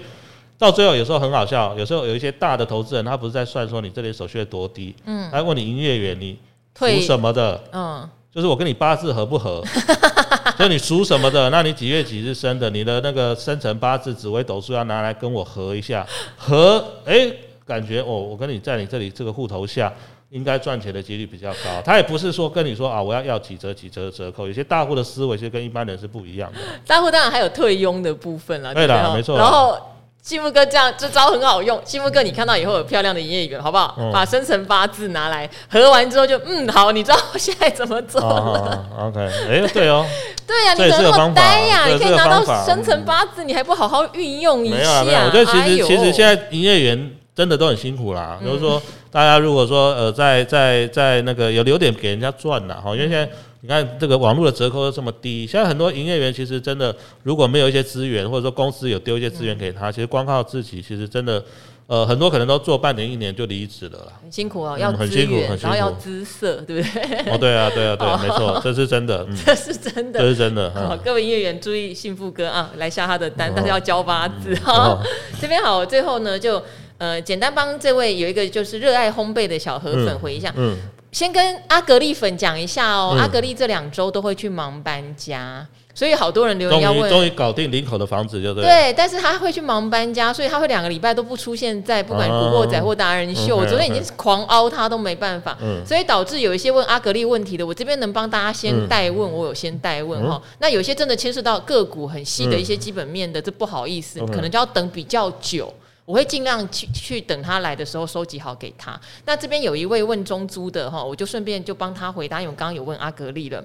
[0.57, 6.37] 到最后有时候很好笑，有时候有一些大的投资人，他不是在算说你这里手续费多低，嗯，他问你营业员你
[6.73, 8.09] 图什么的，嗯，
[8.39, 9.61] 就是我跟你八字合不合，
[10.57, 17.37] 就你属什么的，那你几月几日生的，你的那个生辰八字、紫微斗数要拿来跟我合一下，合，哎、欸，
[17.67, 19.91] 感觉哦，我跟你在你这里这个户头下。
[20.31, 26.59] 应该赚钱的几率比较高，他也不是说跟你说啊，我要要几折几折的折扣，有些大户的思维其实跟一般人是不一样的。
[26.85, 29.35] 大户当然还有退佣的部分了，对的，没错。
[29.35, 29.75] 然后
[30.21, 33.95] 幸福哥这样这招很好用，幸福哥你看到以后有漂亮的营业员，好不好？
[33.97, 40.05] 嗯、把生辰八字拿来合完之后就嗯好，你知道我现在怎么做了、 哦、？OK，哎、欸、对哦，
[40.45, 41.87] 对呀、啊，你怎么那么呆呀？
[41.87, 44.75] 你可以拿到生辰八字，你还不好好运用一下？
[44.77, 47.11] 没有、啊没有，我觉得其实、哎、其实现在营业员。
[47.35, 53.29] 真的都很辛苦啦，就是说，大家如果说呃，在在在那个有留点给人家赚了哈，因为现在
[53.61, 61.43] 你看这个网络的折扣都这么低，现在很多营业员其实真的如果没有一些资源，或者说公司有丢一些资源给他，其实光靠自己，其实真的
[61.87, 67.17] 呃很多可能都做半年一年就离职了啦，很辛苦哦，要很辛苦，然后要姿色，对不对？
[67.31, 70.71] 哦，对啊，对啊，对， 没错，这是真的，这是真的，这是真的。
[70.71, 74.97] 好，各位营业员注意，幸福哥啊，来下他的单，但是要交八字哈。
[75.41, 76.61] 这边好，最后呢就。
[76.99, 80.53] 呃，简单帮这位有一个就是热爱烘焙的小河粉回一下。
[80.57, 80.77] 嗯，嗯
[81.11, 83.13] 先跟阿格力粉讲一下哦。
[83.15, 87.09] 嗯、阿格力这两周都会去忙搬家，所以好多人留言要问。
[87.09, 88.63] 终于搞定林口的房子，就对。
[88.63, 93.57] 对，但是他会去忙搬家，所以他会两个礼拜都不出现在不管古惑仔或达人秀。
[93.57, 100.39] 我、啊、昨天已经狂凹他都没办法，嗯、所以导致有一些问阿格力问题的，我这边能帮大家先代问，嗯、我有先代问哈。
[100.43, 105.73] 嗯、那有些真的牵涉到个股很细的一些基本面的，嗯、这不好意思，可能就要等比较久。
[106.09, 108.99] 我会尽量去去等他来的时候收集好给他。
[109.25, 113.63] 那这边有一位问中租的哈，我就顺便就帮他回答，因为刚刚有问阿格力了。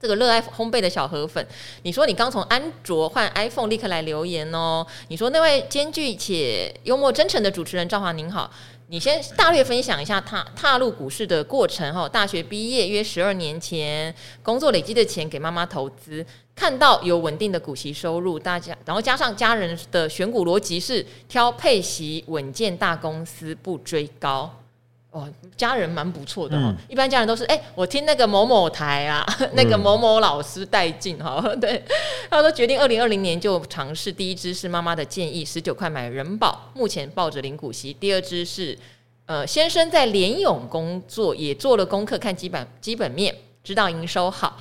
[0.00, 1.46] 这个热爱烘焙的小河粉，
[1.84, 4.84] 你说你刚从安卓换 iPhone，立刻来留言哦。
[5.06, 8.50] 你说那位兼具且幽默真诚的主持人赵华您好，
[8.88, 12.08] 你先大略分享一下踏踏入股市的过程哈。
[12.08, 14.12] 大学毕业约十二年前，
[14.42, 16.26] 工作累积的钱给妈妈投资。
[16.58, 24.52] 看到有稳定的股息收入，大家然后加上家人的选股逻辑是挑配息稳健大公司，不追高
[25.12, 25.32] 哦。
[25.56, 31.40] 家人蛮不错的哈，嗯、一般家人都是哎、欸，我听那个某某台啊， 那个某某老师带进哈。
[31.62, 31.80] 对，
[32.28, 37.92] 他说决定二零二零年就尝试，第一支是妈妈的建议，十九块买人保，目前抱着零股息。
[37.92, 38.76] 第二支是
[39.26, 43.32] 呃先生在联勇工作，也做了功课，看基本基本面，
[43.62, 44.56] 知道营收好。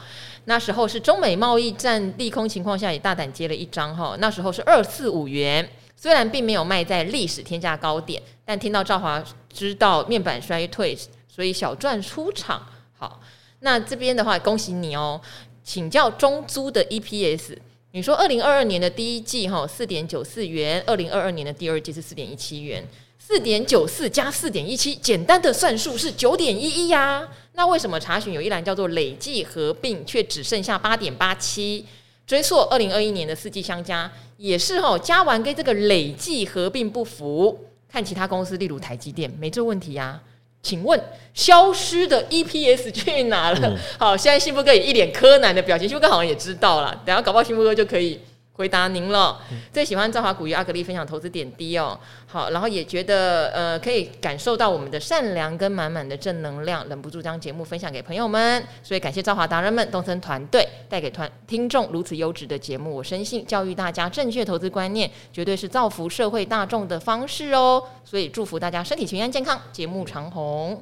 [0.49, 4.15] 那时候是中美贸易战利空情况下，也大胆接了一张哈。
[4.19, 9.21] 那时候是二四五元，虽然并没有卖在历史天价高点，但听到赵华
[9.51, 12.65] 知道面板衰退，所以小赚出场。
[12.97, 13.19] 好，
[13.59, 15.19] 那这边的话，恭喜你哦。
[15.65, 17.57] 请教中租的 EPS，
[17.91, 22.81] 你说二零二二年的第一季哈四点九四元，二零二二年的第二季是四点一七元。
[23.27, 27.27] 四点九四加四点一七，简单的算术是九点一一呀。
[27.55, 31.85] 那为什么查询有一栏叫做累计合并，却只剩下八点八七？
[32.25, 37.65] 追溯二零二一年的四季相加，也是哈，加完跟这个累计合并不符。
[37.91, 40.17] 看其他公司，例如台积电，没这问题呀。
[40.63, 40.97] 请问
[41.33, 43.59] 消失的 EPS 去哪了？
[43.61, 46.97] 嗯、好，现在幸福哥也一脸柯南的表情，幸福哥好像也知道了。
[47.05, 48.17] 等下搞不好幸福哥就可以。
[48.57, 49.39] 回答您了，
[49.71, 51.97] 最喜欢赵华股与阿格力分享投资点滴哦。
[52.25, 58.65] 好，然后也觉得呃可以感受到我们的善良跟满满的正能量，忍不住将节目分享给朋友们。
[58.81, 62.95] 所以感谢赵华达人们、东森团队带给团听众如此优质的节目。
[62.95, 67.81] 我深信教育大家正确投资观念，绝对是造福社会大众的方式哦。
[68.03, 70.81] 所以祝福大家身体平安健康，节目长红。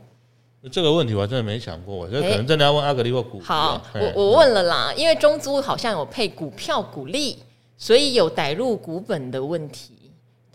[0.72, 3.40] 这个问题我还真的没想过，我觉得可能真的要问阿格力或股。
[3.42, 7.38] 好，我我问了啦，因为中租好像有配股票股利。
[7.78, 10.12] 所以有逮入股本的问题，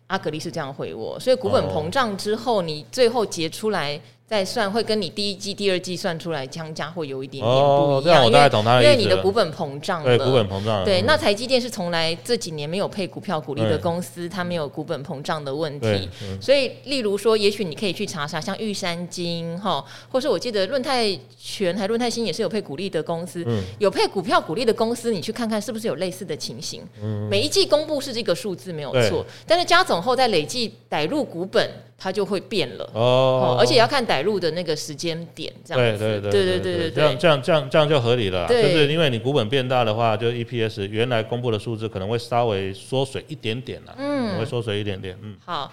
[0.06, 1.18] 阿格力是这样回我。
[1.20, 4.00] 所以股本膨胀之后，你最后结出来。
[4.30, 10.16] 再算会跟你第一季、第二季算出来相加会有一点点不一样，哦、这样我大概懂他的意思了，因为你的股本膨胀了。
[10.16, 10.84] 对，股本膨胀。
[10.84, 16.08] 对，那台积电是从来这几年没有配股票股利的公司，它没有股本膨胀的问题。
[16.40, 26.82] 所以，例如说，也许你可以去查查，像玉山金哈，或是我记得润泰全还润泰新也是有配股利的公司，嗯、有配股票股利的公司，你去看看是不是有类似的情形。
[27.02, 31.68] 嗯、每一季公布是这个数字没有错，但是加总后再累计逮入股本。
[32.02, 35.98] 它就会变了哦，而且要看逮入的那个时间点，这样对。
[35.98, 38.48] 对对对对对对，这样这样这样这样就合理了。
[38.48, 45.14] 就是因为你股本变大的话，就 EPS 原来公布的数字可能会稍微缩水一点点了，嗯，会缩水一点点。
[45.22, 45.70] 嗯，好，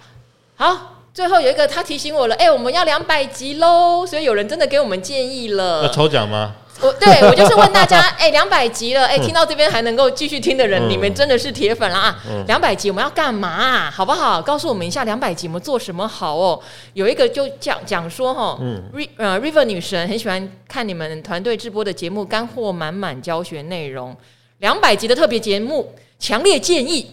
[0.54, 5.82] 好，最后有一个他提醒我了，哎，我们要两百集喽，所以有人真的给我们建议了。
[5.82, 6.54] 要抽奖吗？
[6.80, 12.16] 我对 我就是问大家，哎，两百集了，哎，听到这边还能够继续听的人，嗯、你们真的是铁粉了啊！
[12.46, 13.90] 两百、嗯、集我们要干嘛、啊？
[13.92, 14.40] 好不好？
[14.40, 16.62] 告诉我们一下，两百集我们做什么好哦？
[16.92, 24.16] 有一个就讲讲说哈、哦，嗯，River 呃 River 女神很喜欢看你们团队直播的节目，干货满满教学内容。
[24.58, 27.10] 两百集的特别节目，强烈建议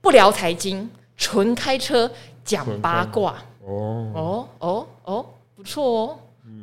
[0.00, 2.08] 不聊财经，纯开车
[2.48, 3.34] 讲八卦。
[3.66, 6.16] 哦哦哦哦，不错哦，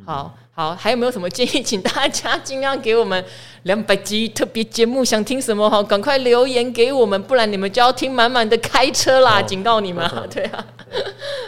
[0.04, 0.34] 好。
[0.56, 1.62] 好，还有没有什么建议？
[1.62, 3.22] 请大家尽量给我们
[3.64, 5.82] 两百集特别节目，想听什么哈？
[5.82, 9.42] 赶快留言给我们，不然你们就要听满满的开车啦！
[9.42, 10.64] 警告你们， 对啊。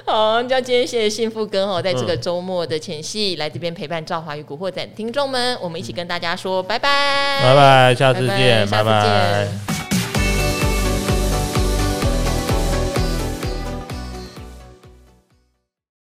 [0.04, 9.77] 好，那今天谢谢幸福哥哈，在这个周末的前夕来这边陪伴《赵华与古惑仔》听众们，我们一起跟大家说拜拜，拜拜，下次见，拜拜。